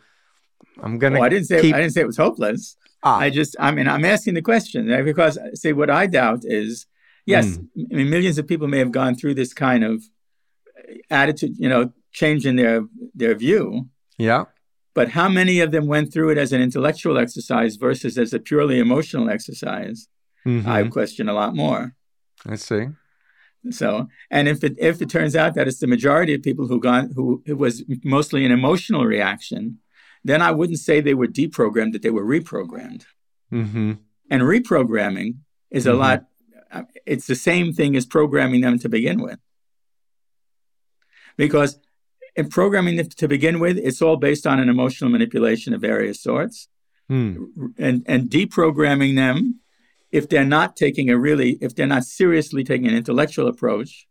[0.82, 1.16] I'm gonna.
[1.16, 1.76] Well, I didn't say keep...
[1.76, 2.78] I didn't say it was hopeless.
[3.04, 3.18] Ah.
[3.18, 6.86] I just, I mean, I'm asking the question because, see what I doubt is,
[7.26, 7.68] yes, mm.
[7.92, 10.04] I mean, millions of people may have gone through this kind of
[11.10, 13.90] attitude, you know, change in their their view.
[14.18, 14.46] Yeah.
[14.94, 18.40] But how many of them went through it as an intellectual exercise versus as a
[18.40, 20.08] purely emotional exercise?
[20.46, 20.70] Mm-hmm.
[20.70, 21.96] I question a lot more.
[22.46, 22.88] I see.
[23.70, 26.80] So, and if it if it turns out that it's the majority of people who
[26.80, 29.80] gone who it was mostly an emotional reaction,
[30.24, 33.06] then I wouldn't say they were deprogrammed, that they were reprogrammed.
[33.52, 33.94] Mm-hmm.
[34.30, 35.38] And reprogramming
[35.70, 35.96] is mm-hmm.
[35.96, 36.26] a lot,
[36.72, 39.40] uh, it's the same thing as programming them to begin with.
[41.38, 41.80] Because
[42.36, 46.22] in programming them to begin with, it's all based on an emotional manipulation of various
[46.22, 46.68] sorts.
[47.10, 47.74] Mm.
[47.78, 49.60] And, and deprogramming them,
[50.12, 54.08] if they're not taking a really, if they're not seriously taking an intellectual approach,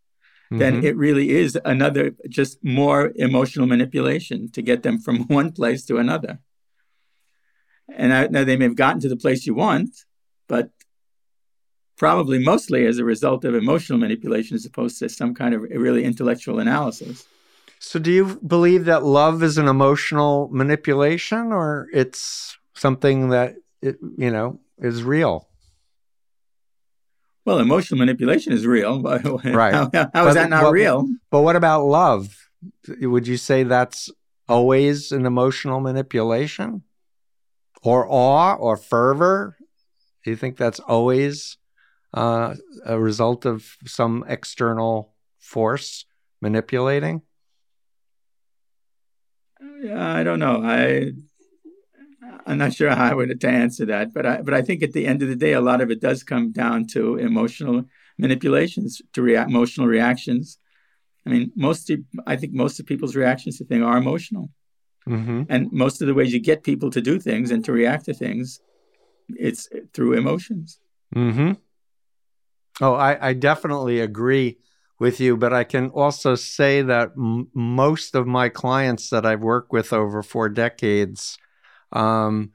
[0.50, 0.86] then mm-hmm.
[0.86, 5.98] it really is another, just more emotional manipulation to get them from one place to
[5.98, 6.40] another.
[7.88, 9.90] And I, now they may have gotten to the place you want,
[10.48, 10.70] but
[11.96, 16.02] probably mostly as a result of emotional manipulation as opposed to some kind of really
[16.04, 17.26] intellectual analysis.
[17.78, 23.98] So, do you believe that love is an emotional manipulation or it's something that, it,
[24.16, 25.49] you know, is real?
[27.44, 29.02] Well, emotional manipulation is real.
[29.44, 29.74] right.
[29.74, 31.08] how, how is that not real?
[31.30, 32.36] But what about love?
[33.00, 34.10] Would you say that's
[34.48, 36.82] always an emotional manipulation?
[37.82, 39.56] Or awe or fervor?
[40.22, 41.56] Do you think that's always
[42.12, 46.04] uh, a result of some external force
[46.42, 47.22] manipulating?
[49.82, 50.62] Yeah, I don't know.
[50.62, 51.12] I
[52.46, 54.92] I'm not sure how I would to answer that, but I but I think at
[54.92, 57.84] the end of the day, a lot of it does come down to emotional
[58.18, 60.58] manipulations, to react emotional reactions.
[61.26, 64.50] I mean, most of, I think most of people's reactions to things are emotional,
[65.08, 65.42] mm-hmm.
[65.48, 68.14] and most of the ways you get people to do things and to react to
[68.14, 68.60] things,
[69.28, 70.78] it's through emotions.
[71.12, 71.52] Hmm.
[72.80, 74.58] Oh, I, I definitely agree
[74.98, 79.42] with you, but I can also say that m- most of my clients that I've
[79.42, 81.38] worked with over four decades,
[81.92, 82.52] um,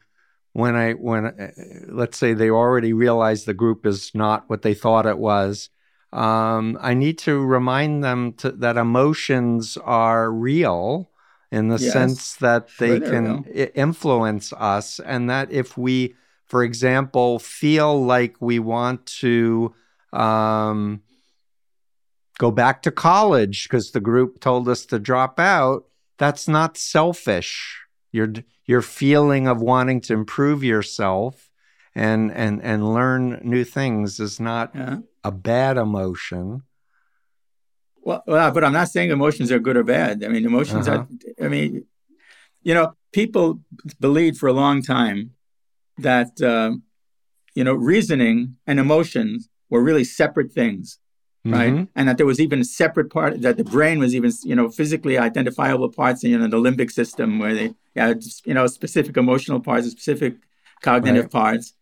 [0.53, 1.51] when I when uh,
[1.89, 5.69] let's say they already realize the group is not what they thought it was,
[6.13, 11.09] um, I need to remind them to, that emotions are real
[11.51, 16.15] in the yes, sense that they can I- influence us, and that if we,
[16.45, 19.75] for example, feel like we want to
[20.13, 21.01] um,
[22.38, 25.86] go back to college because the group told us to drop out,
[26.17, 27.81] that's not selfish.
[28.11, 28.33] Your
[28.66, 31.49] your feeling of wanting to improve yourself
[31.93, 34.97] and and and learn new things is not yeah.
[35.24, 36.63] a bad emotion.
[38.01, 40.24] Well, well, but I'm not saying emotions are good or bad.
[40.24, 41.05] I mean, emotions uh-huh.
[41.39, 41.45] are.
[41.45, 41.86] I mean,
[42.61, 43.61] you know, people
[43.99, 45.32] believed for a long time
[45.97, 46.76] that uh,
[47.53, 50.99] you know reasoning and emotions were really separate things
[51.45, 51.73] right?
[51.73, 51.83] Mm-hmm.
[51.95, 54.69] And that there was even a separate part that the brain was even you know
[54.69, 59.15] physically identifiable parts in you know, the limbic system where they had you know specific
[59.15, 60.35] emotional parts, specific
[60.81, 61.31] cognitive right.
[61.31, 61.73] parts.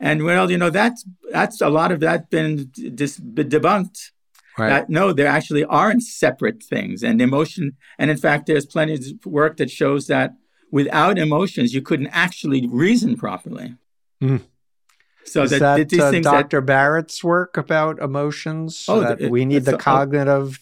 [0.00, 4.10] And well, you know that's that's a lot of that been dis- debunked.
[4.56, 4.70] Right.
[4.70, 7.76] That no, there actually aren't separate things, and emotion.
[7.98, 10.34] And in fact, there's plenty of work that shows that
[10.70, 13.76] without emotions, you couldn't actually reason properly.
[14.22, 14.42] Mm.
[15.32, 16.60] So Is that, that uh, Dr.
[16.60, 18.84] That, Barrett's work about emotions?
[18.88, 20.58] Oh, that it, we need the cognitive.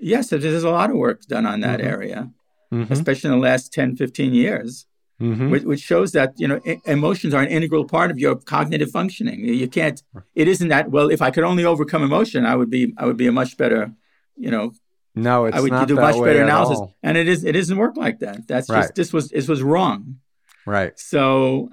[0.00, 1.88] Yes, there's a lot of work done on that mm-hmm.
[1.88, 2.30] area,
[2.72, 2.92] mm-hmm.
[2.92, 4.86] especially in the last 10, 15 years,
[5.20, 5.50] mm-hmm.
[5.50, 9.44] which, which, shows that you know emotions are an integral part of your cognitive functioning.
[9.44, 10.02] You can't.
[10.34, 11.10] It isn't that well.
[11.10, 12.94] If I could only overcome emotion, I would be.
[12.98, 13.92] I would be a much better.
[14.36, 14.72] You know.
[15.18, 16.94] No, it's I would not do much better analysis, all.
[17.02, 17.42] and it is.
[17.42, 18.46] It doesn't work like that.
[18.46, 18.82] That's right.
[18.82, 20.18] just this was this was wrong.
[20.66, 20.98] Right.
[20.98, 21.70] So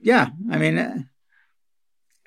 [0.00, 0.98] yeah, I mean, uh,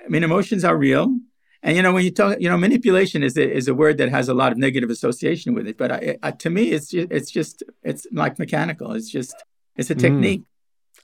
[0.03, 1.15] I mean, emotions are real.
[1.63, 4.09] And you know, when you talk, you know, manipulation is a, is a word that
[4.09, 5.77] has a lot of negative association with it.
[5.77, 8.93] But I, I, to me, it's just, it's just it's like mechanical.
[8.93, 9.35] It's just
[9.75, 9.99] it's a mm.
[9.99, 10.41] technique.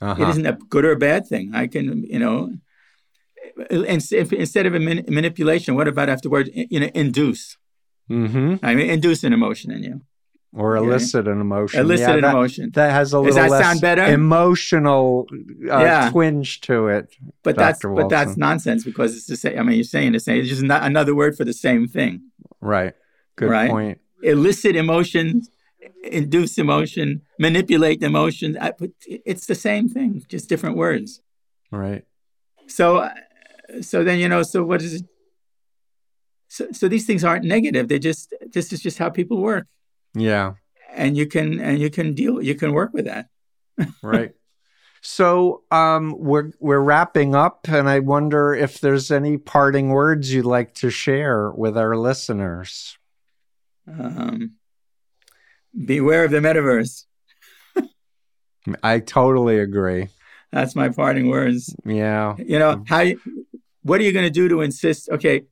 [0.01, 0.11] Mm.
[0.11, 0.23] Uh-huh.
[0.23, 1.51] It isn't a good or a bad thing.
[1.55, 2.53] I can, you know,
[3.69, 6.49] instead of a man- manipulation, what about afterward?
[6.53, 7.57] You know, induce.
[8.09, 8.65] Mm-hmm.
[8.65, 10.01] I mean, induce an emotion in you
[10.53, 11.79] or elicit an emotion.
[11.79, 12.71] Elicit yeah, an that, emotion.
[12.73, 14.05] That has a little Does that less sound better?
[14.05, 15.27] emotional
[15.69, 16.09] uh, yeah.
[16.09, 17.15] twinge to it.
[17.43, 17.65] But Dr.
[17.65, 17.95] that's Wilson.
[17.95, 19.59] but that's nonsense because it's the same.
[19.59, 20.39] I mean, you're saying the same.
[20.39, 22.21] It's just not another word for the same thing.
[22.61, 22.93] Right.
[23.35, 23.69] Good right?
[23.69, 24.01] point.
[24.23, 25.49] Elicit emotions,
[26.03, 28.57] induce emotion, manipulate emotions.
[29.05, 31.21] It's the same thing, just different words.
[31.71, 32.03] Right.
[32.67, 33.09] So,
[33.81, 34.43] so then you know.
[34.43, 35.05] So what is it?
[36.47, 37.89] So, so these things aren't negative.
[37.89, 39.67] They just this is just how people work.
[40.13, 40.53] Yeah.
[40.93, 43.27] And you can and you can deal you can work with that.
[44.01, 44.33] right.
[45.01, 50.45] So um, we're we're wrapping up, and I wonder if there's any parting words you'd
[50.45, 52.97] like to share with our listeners.
[53.87, 54.55] Um,
[55.85, 57.05] beware of the metaverse.
[58.83, 60.09] I totally agree.
[60.51, 61.73] That's my parting words.
[61.85, 62.35] Yeah.
[62.37, 63.01] You know how?
[63.01, 63.19] You,
[63.83, 65.09] what are you going to do to insist?
[65.09, 65.43] Okay,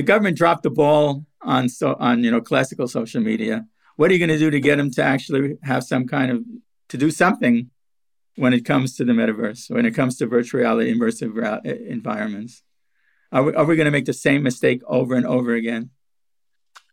[0.00, 3.66] the government dropped the ball on so on you know classical social media.
[3.96, 6.42] What are you going to do to get them to actually have some kind of
[6.88, 7.68] to do something
[8.36, 12.62] when it comes to the metaverse when it comes to virtual reality immersive environments?
[13.30, 15.90] Are we, are we going to make the same mistake over and over again?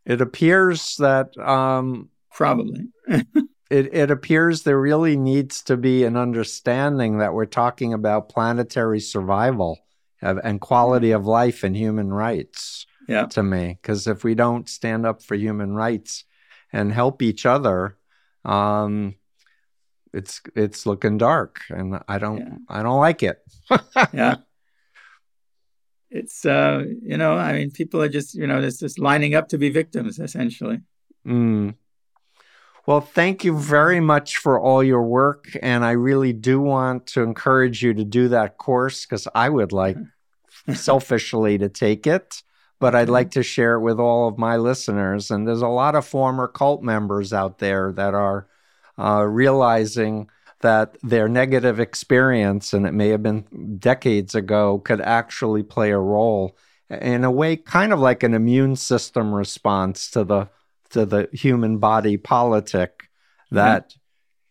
[0.06, 2.90] It appears that um, probably.
[3.08, 9.00] it, it appears there really needs to be an understanding that we're talking about planetary
[9.00, 9.80] survival
[10.22, 13.26] and quality of life and human rights yeah.
[13.28, 16.26] to me because if we don't stand up for human rights
[16.72, 17.98] and help each other,
[18.46, 19.16] um,
[20.14, 22.56] it's it's looking dark, and I don't yeah.
[22.70, 23.40] I don't like it.
[24.14, 24.36] yeah,
[26.10, 29.50] it's uh, you know, I mean, people are just you know, it's just lining up
[29.50, 30.80] to be victims essentially.
[31.26, 31.76] Mm.
[32.86, 35.50] Well, thank you very much for all your work.
[35.62, 39.74] And I really do want to encourage you to do that course because I would
[39.74, 39.98] like
[40.74, 42.42] selfishly to take it
[42.80, 45.32] but I'd like to share it with all of my listeners.
[45.32, 48.48] And there's a lot of former cult members out there that are
[48.98, 50.30] uh, realizing
[50.62, 56.00] that their negative experience, and it may have been decades ago, could actually play a
[56.00, 56.58] role
[56.90, 60.50] in a way, kind of like an immune system response to the
[60.90, 63.10] to the human body politic.
[63.52, 63.96] That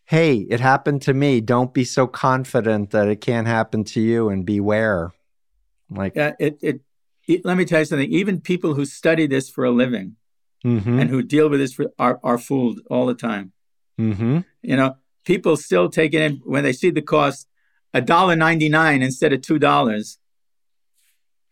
[0.05, 1.41] hey, it happened to me.
[1.41, 5.11] Don't be so confident that it can't happen to you, and beware.
[5.89, 6.81] Like yeah, it it
[7.43, 8.11] let me tell you something.
[8.11, 10.15] Even people who study this for a living
[10.65, 10.99] mm-hmm.
[10.99, 13.51] and who deal with this for, are are fooled all the time.
[13.99, 14.39] Mm-hmm.
[14.61, 17.47] You know, people still take it in when they see the cost
[17.93, 20.19] a dollar ninety nine instead of two dollars.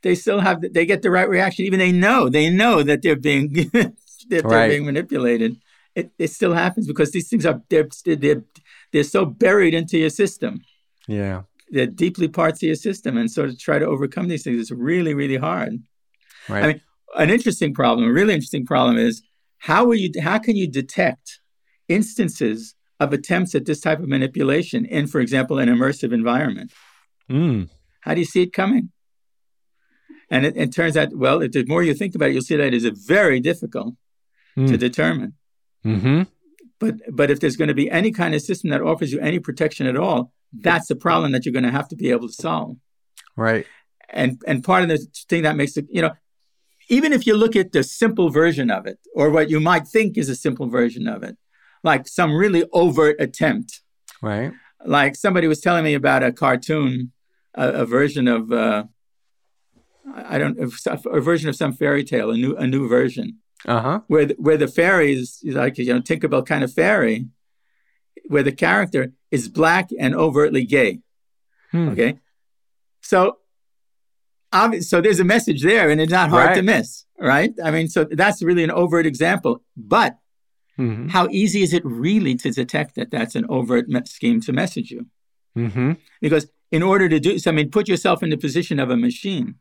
[0.01, 1.65] they still have they get the right reaction.
[1.65, 3.95] Even they know they know that they're being that
[4.29, 4.69] they're Right.
[4.69, 5.57] being manipulated.
[5.95, 8.43] It, it still happens because these things are they're, they're
[8.91, 10.61] they're so buried into your system.
[11.07, 11.43] Yeah.
[11.69, 14.71] They're deeply parts of your system, and so to try to overcome these things is
[14.71, 15.79] really really hard.
[16.47, 16.63] Right.
[16.63, 16.81] I mean,
[17.15, 19.23] an interesting problem, a really interesting problem is
[19.57, 21.39] how will you how can you detect
[21.87, 26.71] instances of attempts at this type of manipulation in, for example, an immersive environment?
[27.29, 27.69] mm.
[28.01, 28.91] How do you see it coming?
[30.29, 32.55] And it, it turns out, well, if the more you think about it, you'll see
[32.55, 33.95] that it is very difficult
[34.55, 34.79] to Mm.
[34.79, 35.33] determine.
[35.85, 36.21] Mm-hmm.
[36.79, 39.39] But but if there's going to be any kind of system that offers you any
[39.39, 42.33] protection at all, that's the problem that you're going to have to be able to
[42.33, 42.77] solve.
[43.37, 43.65] Right.
[44.09, 44.99] and and part of the
[45.29, 46.13] thing that makes it you know
[46.87, 50.17] even if you look at the simple version of it or what you might think
[50.17, 51.35] is a simple version of it
[51.83, 53.81] like some really overt attempt
[54.21, 54.51] Right.
[54.85, 57.11] like somebody was telling me about a cartoon
[57.55, 58.83] a, a version of uh
[60.13, 60.57] I don't
[60.95, 63.27] a version of some fairy tale, a new a new version
[63.65, 63.99] Uh huh.
[64.07, 67.27] where the, where the fairy is like you know Tinkerbell kind of fairy,
[68.27, 70.99] where the character is black and overtly gay.
[71.71, 71.89] Hmm.
[71.89, 72.19] Okay.
[73.01, 73.37] So,
[74.53, 77.53] obvi- so there's a message there, and it's not hard to miss, right?
[77.63, 79.63] I mean, so that's really an overt example.
[79.75, 80.17] But
[80.77, 81.07] Mm-hmm.
[81.07, 84.91] how easy is it really to detect that that's an overt me- scheme to message
[84.91, 85.05] you?
[85.57, 85.93] Mm-hmm.
[86.19, 88.97] Because in order to do so, I mean, put yourself in the position of a
[88.97, 89.55] machine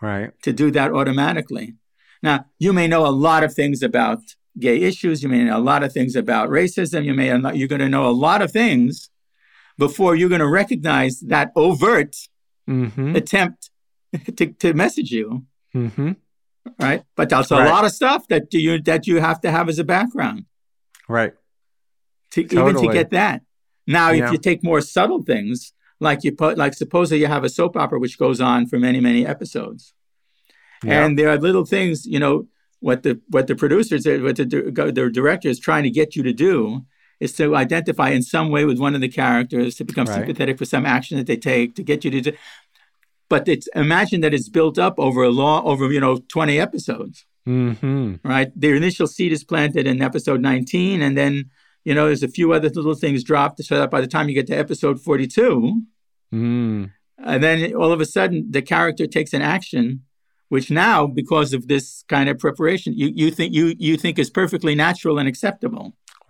[0.00, 0.30] Right.
[0.44, 1.74] to do that automatically.
[2.22, 4.18] Now, you may know a lot of things about
[4.58, 5.22] gay issues.
[5.22, 7.04] You may know a lot of things about racism.
[7.04, 9.10] You may you're going to know a lot of things
[9.78, 12.16] before you're going to recognize that overt
[12.70, 13.16] Mm-hmm.
[13.16, 13.70] attempt
[14.36, 15.44] to, to message you,
[15.74, 16.12] Mm-hmm.
[16.78, 17.02] right?
[17.16, 19.84] But that's a lot of stuff that you that you have to have as a
[19.84, 20.44] background
[21.08, 21.32] Right.
[22.32, 23.42] to even to get that.
[23.88, 24.26] Now, Yeah.
[24.26, 27.48] if you take more subtle things, like you put, like suppose that you have a
[27.48, 29.92] soap opera which goes on for many many episodes,
[30.84, 31.04] Yeah.
[31.04, 32.46] and there are little things, you know,
[32.80, 36.32] what the what the producers, what the the director is trying to get you to
[36.32, 36.84] do
[37.20, 40.16] is to identify in some way with one of the characters to become Right.
[40.16, 42.32] sympathetic for some action that they take to get you to do.
[43.28, 47.24] But it's imagine that it's built up over a long over you know twenty episodes,
[47.48, 48.14] Mm-hmm.
[48.28, 48.50] right?
[48.56, 51.32] The initial seed is planted in episode nineteen, and then
[51.84, 54.34] you know there's a few other little things dropped so that by the time you
[54.34, 55.82] get to episode forty two,
[56.34, 56.90] Mm.
[57.18, 60.02] and then all of a sudden, the character takes an action,
[60.52, 64.30] which now, because of this kind of preparation, you, you think you you think is
[64.42, 65.86] perfectly natural and acceptable,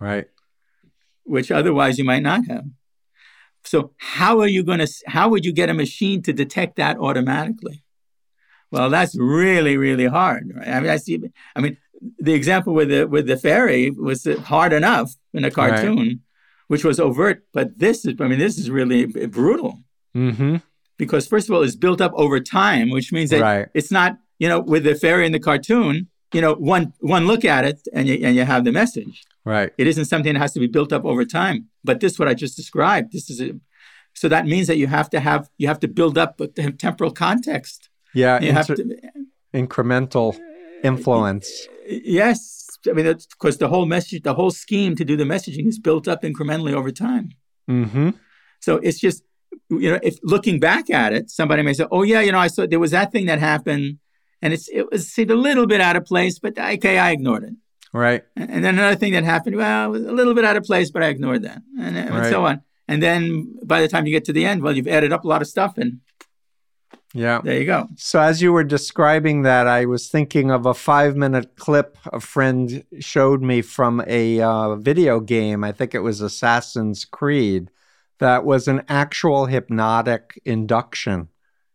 [0.09, 0.27] Right.
[1.35, 2.65] which otherwise you might not have.
[3.71, 3.77] So
[4.17, 4.89] how are you going to?
[5.17, 7.77] How would you get a machine to detect that automatically?
[8.71, 10.43] Well, that's really really hard.
[10.55, 10.69] Right?
[10.75, 11.15] I mean, I see.
[11.55, 11.75] I mean,
[12.27, 14.19] the example with the with the fairy was
[14.53, 16.21] hard enough in a cartoon,
[16.71, 18.13] which was overt, but this is.
[18.23, 18.99] I mean, this is really
[19.39, 19.73] brutal
[20.15, 20.55] Mm-hmm.
[20.97, 23.67] Because first of all it's built up over time which means that Right.
[23.73, 27.43] it's not you know with the fairy in the cartoon you know one one look
[27.45, 29.71] at it and you, and you have the message Right.
[29.77, 32.33] it isn't something that has to be built up over time but this what i
[32.33, 33.49] just described this is a,
[34.13, 36.77] so that means that you have to have you have to build up a tem-
[36.77, 38.39] temporal context Yeah.
[38.41, 38.83] you have to
[39.53, 40.37] incremental
[40.83, 41.67] influence.
[41.87, 42.39] yes
[42.89, 45.79] i mean that's because the whole message the whole scheme to do the messaging is
[45.79, 47.29] built up incrementally over time
[47.69, 48.09] Mm-hmm.
[48.59, 49.23] So it's just,
[49.69, 52.47] you know, if looking back at it, somebody may say, "Oh yeah, you know, I
[52.47, 53.99] saw there was that thing that happened,
[54.41, 57.43] and it's it was seemed a little bit out of place, but okay, I ignored
[57.43, 57.53] it."
[57.93, 58.23] Right.
[58.35, 60.63] And and then another thing that happened, well, it was a little bit out of
[60.63, 62.29] place, but I ignored that, and, and Right.
[62.29, 62.61] so on.
[62.87, 65.27] And then by the time you get to the end, well, you've added up a
[65.27, 65.99] lot of stuff, and
[67.13, 67.41] Yeah.
[67.43, 67.87] there you go.
[67.95, 72.83] So as you were describing that, I was thinking of a five-minute clip a friend
[72.99, 75.63] showed me from a uh, video game.
[75.63, 77.69] I think it was Assassin's Creed.
[78.23, 81.27] That was an actual hypnotic induction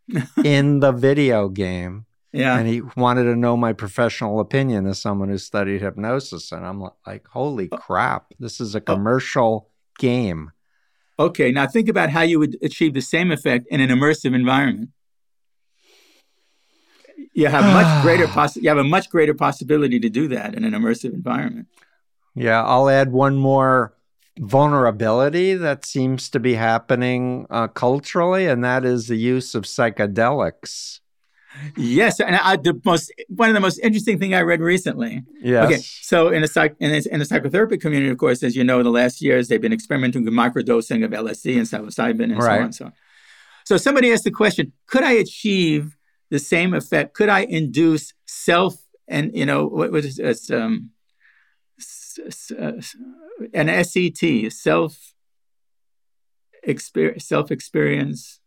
[0.43, 2.07] in the video game.
[2.33, 6.65] Yeah, and he wanted to know my professional opinion as someone who studied hypnosis and
[6.65, 7.77] i'm like holy oh.
[7.77, 8.81] crap this is a oh.
[8.81, 10.51] commercial game
[11.19, 11.51] okay.
[11.51, 14.89] Now think about how you would achieve the same effect in an immersive environment.
[17.33, 20.63] You have much greater poss- You have a much greater possibility to do that in
[20.63, 21.67] an immersive environment.
[22.33, 23.93] yeah i'll add one more
[24.39, 30.99] vulnerability that seems to be happening uh, culturally and that is the use of psychedelics
[31.75, 35.23] Yes, and I, the most one of the most interesting thing I read recently.
[35.41, 38.55] yes Okay, so in the psych in the, in the psychotherapy community, of course, as
[38.55, 42.31] you know, in the last years they've been experimenting with microdosing of LSD and psilocybin
[42.31, 42.93] and so on and so on.
[43.65, 45.97] So somebody asked the question: Could I achieve
[46.29, 47.15] the same effect?
[47.15, 48.75] Could I induce self
[49.07, 50.19] and you know what was?
[50.19, 50.91] It's, um,
[53.53, 55.13] an SET self
[56.63, 58.39] experience self experience.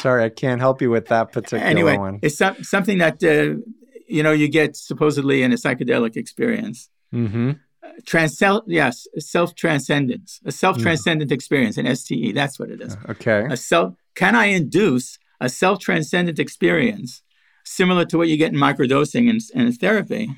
[0.00, 2.18] Sorry, I can't help you with that particular anyway, one.
[2.22, 3.60] It's some, something that uh,
[4.08, 6.90] you know you get supposedly in a psychedelic experience.
[7.12, 7.52] Mm-hmm.
[8.04, 11.34] Transcel, yes, self transcendence, a self transcendent mm.
[11.34, 12.32] experience, an STE.
[12.34, 12.96] That's what it is.
[13.08, 13.46] Okay.
[13.48, 13.94] A self.
[14.14, 17.22] Can I induce a self transcendent experience
[17.64, 20.30] similar to what you get in microdosing and, and therapy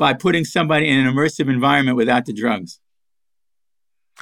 [0.00, 2.80] by putting somebody in an immersive environment without the drugs?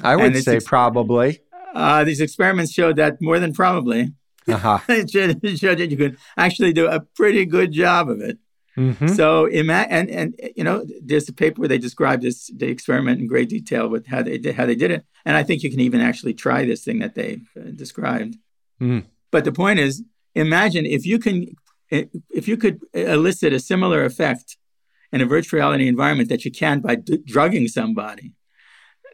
[0.03, 1.41] I would say ex- probably.
[1.73, 4.13] Uh, these experiments showed that more than probably.
[4.49, 4.81] Uh-huh.
[4.89, 8.39] it, showed, it showed that you could actually do a pretty good job of it.
[8.77, 9.09] Mm-hmm.
[9.09, 13.21] So, ima- and and you know, there's a paper where they describe this the experiment
[13.21, 15.71] in great detail with how they did how they did it, and I think you
[15.71, 18.37] can even actually try this thing that they uh, described.
[18.81, 19.05] Mm.
[19.33, 20.05] But the point is,
[20.35, 21.57] imagine if you can,
[21.91, 24.57] if you could elicit a similar effect
[25.13, 28.33] in a virtual reality environment that you can by d- drugging somebody.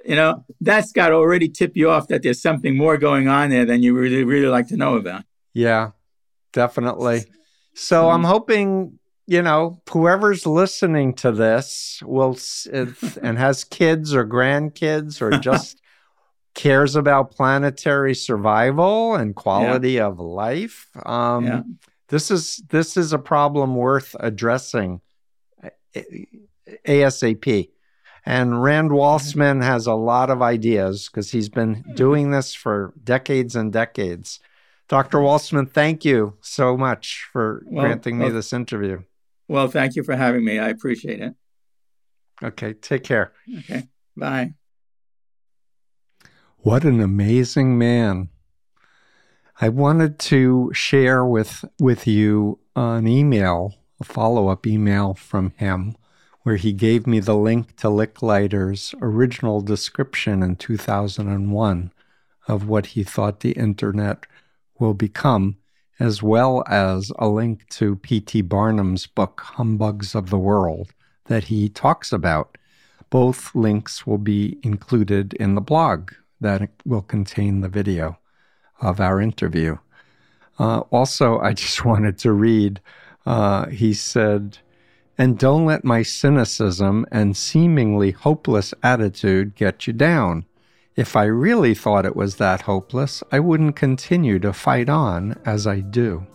[0.05, 3.51] You know, that's got to already tip you off that there's something more going on
[3.51, 5.25] there than you really really like to know about.
[5.55, 5.91] Yeah,
[6.53, 7.25] definitely.
[7.75, 12.37] So I'm hoping you know, whoever's listening to this will
[13.23, 15.81] and has kids or grandkids or just
[16.55, 20.07] cares about planetary survival and quality yeah.
[20.07, 20.89] of life.
[21.05, 21.63] Um, yeah.
[22.09, 25.01] This is this is a problem worth addressing
[26.87, 27.71] ASAP.
[28.27, 28.99] And Rand mm-hmm.
[28.99, 31.95] Waltzman has a lot of ideas because he's been mm-hmm.
[31.95, 34.41] doing this for decades and decades.
[34.89, 35.19] Dr.
[35.19, 39.03] Waltzman, thank you so much for well, granting me well, this interview.
[39.49, 40.59] Well, thank you for having me.
[40.59, 41.35] I appreciate it.
[42.43, 43.33] Okay, take care.
[43.61, 44.55] Okay, bye.
[46.59, 48.31] What an amazing man.
[49.61, 53.75] I wanted to share with with you an email,
[54.05, 55.97] a follow-up email from him
[56.43, 61.91] where he gave me the link to Licklider's original description in 2001
[62.47, 64.27] of what he thought the internet
[64.79, 65.57] will become
[65.99, 68.43] as well as a link to P.T.
[68.43, 70.93] Barnum's book, Humbugs of the World,
[71.27, 72.59] that he talks about.
[73.09, 78.19] Both links will be included in the blog that will contain the video
[78.83, 79.79] of our interview.
[80.59, 82.81] Uh, also, I just wanted to read,
[83.27, 84.59] uh, he said,
[85.17, 90.45] and don't let my cynicism and seemingly hopeless attitude get you down.
[90.97, 95.67] If I really thought it was that hopeless, I wouldn't continue to fight on as
[95.67, 96.27] I do.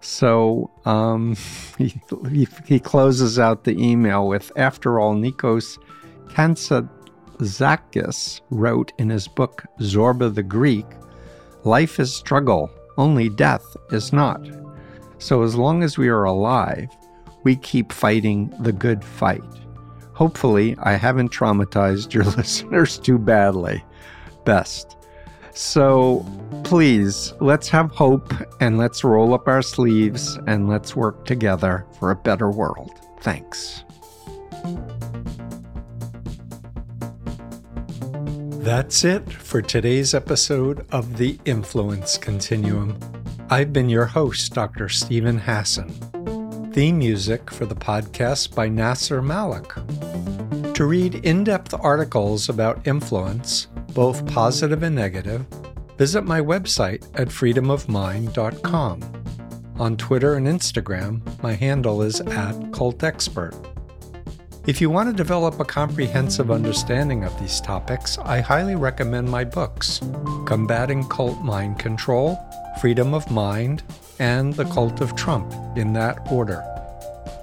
[0.00, 1.36] So um,
[1.78, 1.94] he,
[2.30, 5.78] he, he, closes out the email with After all, Nikos
[6.28, 10.84] Kazantzakis wrote in his book Zorba the Greek
[11.64, 14.46] Life is struggle, only death is not.
[15.18, 16.88] So as long as we are alive,
[17.44, 19.42] we keep fighting the good fight.
[20.12, 23.84] Hopefully, I haven't traumatized your listeners too badly.
[24.44, 24.96] Best.
[25.52, 26.26] So
[26.64, 32.10] please, let's have hope and let's roll up our sleeves and let's work together for
[32.10, 32.92] a better world.
[33.20, 33.84] Thanks.
[38.64, 42.98] That's it for today's episode of The Influence Continuum.
[43.50, 44.88] I've been your host, Dr.
[44.88, 45.90] Steven Hassan.
[46.72, 49.70] Theme music for the podcast by Nasser Malik.
[50.74, 55.44] To read in depth articles about influence, both positive and negative,
[55.98, 59.02] visit my website at freedomofmind.com.
[59.76, 63.73] On Twitter and Instagram, my handle is at cultexpert.
[64.66, 69.44] If you want to develop a comprehensive understanding of these topics, I highly recommend my
[69.44, 70.00] books
[70.46, 72.42] Combating Cult Mind Control,
[72.80, 73.82] Freedom of Mind,
[74.20, 76.64] and The Cult of Trump, in that order.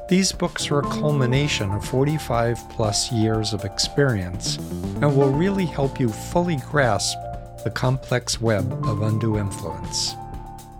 [0.09, 5.99] These books are a culmination of 45 plus years of experience and will really help
[5.99, 7.19] you fully grasp
[7.63, 10.15] the complex web of undue influence.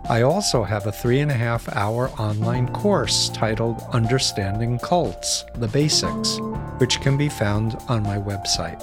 [0.08, 5.68] I also have a three and a half hour online course titled Understanding Cults The
[5.68, 6.38] Basics,
[6.78, 8.80] which can be found on my website.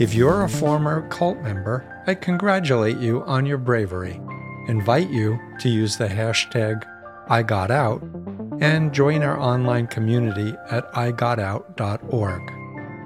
[0.00, 4.20] If you're a former cult member, I congratulate you on your bravery
[4.68, 6.84] invite you to use the hashtag
[7.28, 12.52] IGotOut and join our online community at igotout.org.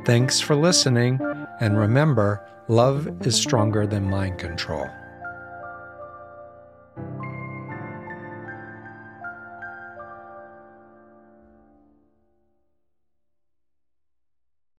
[0.07, 1.21] Thanks for listening,
[1.61, 4.89] and remember, love is stronger than mind control.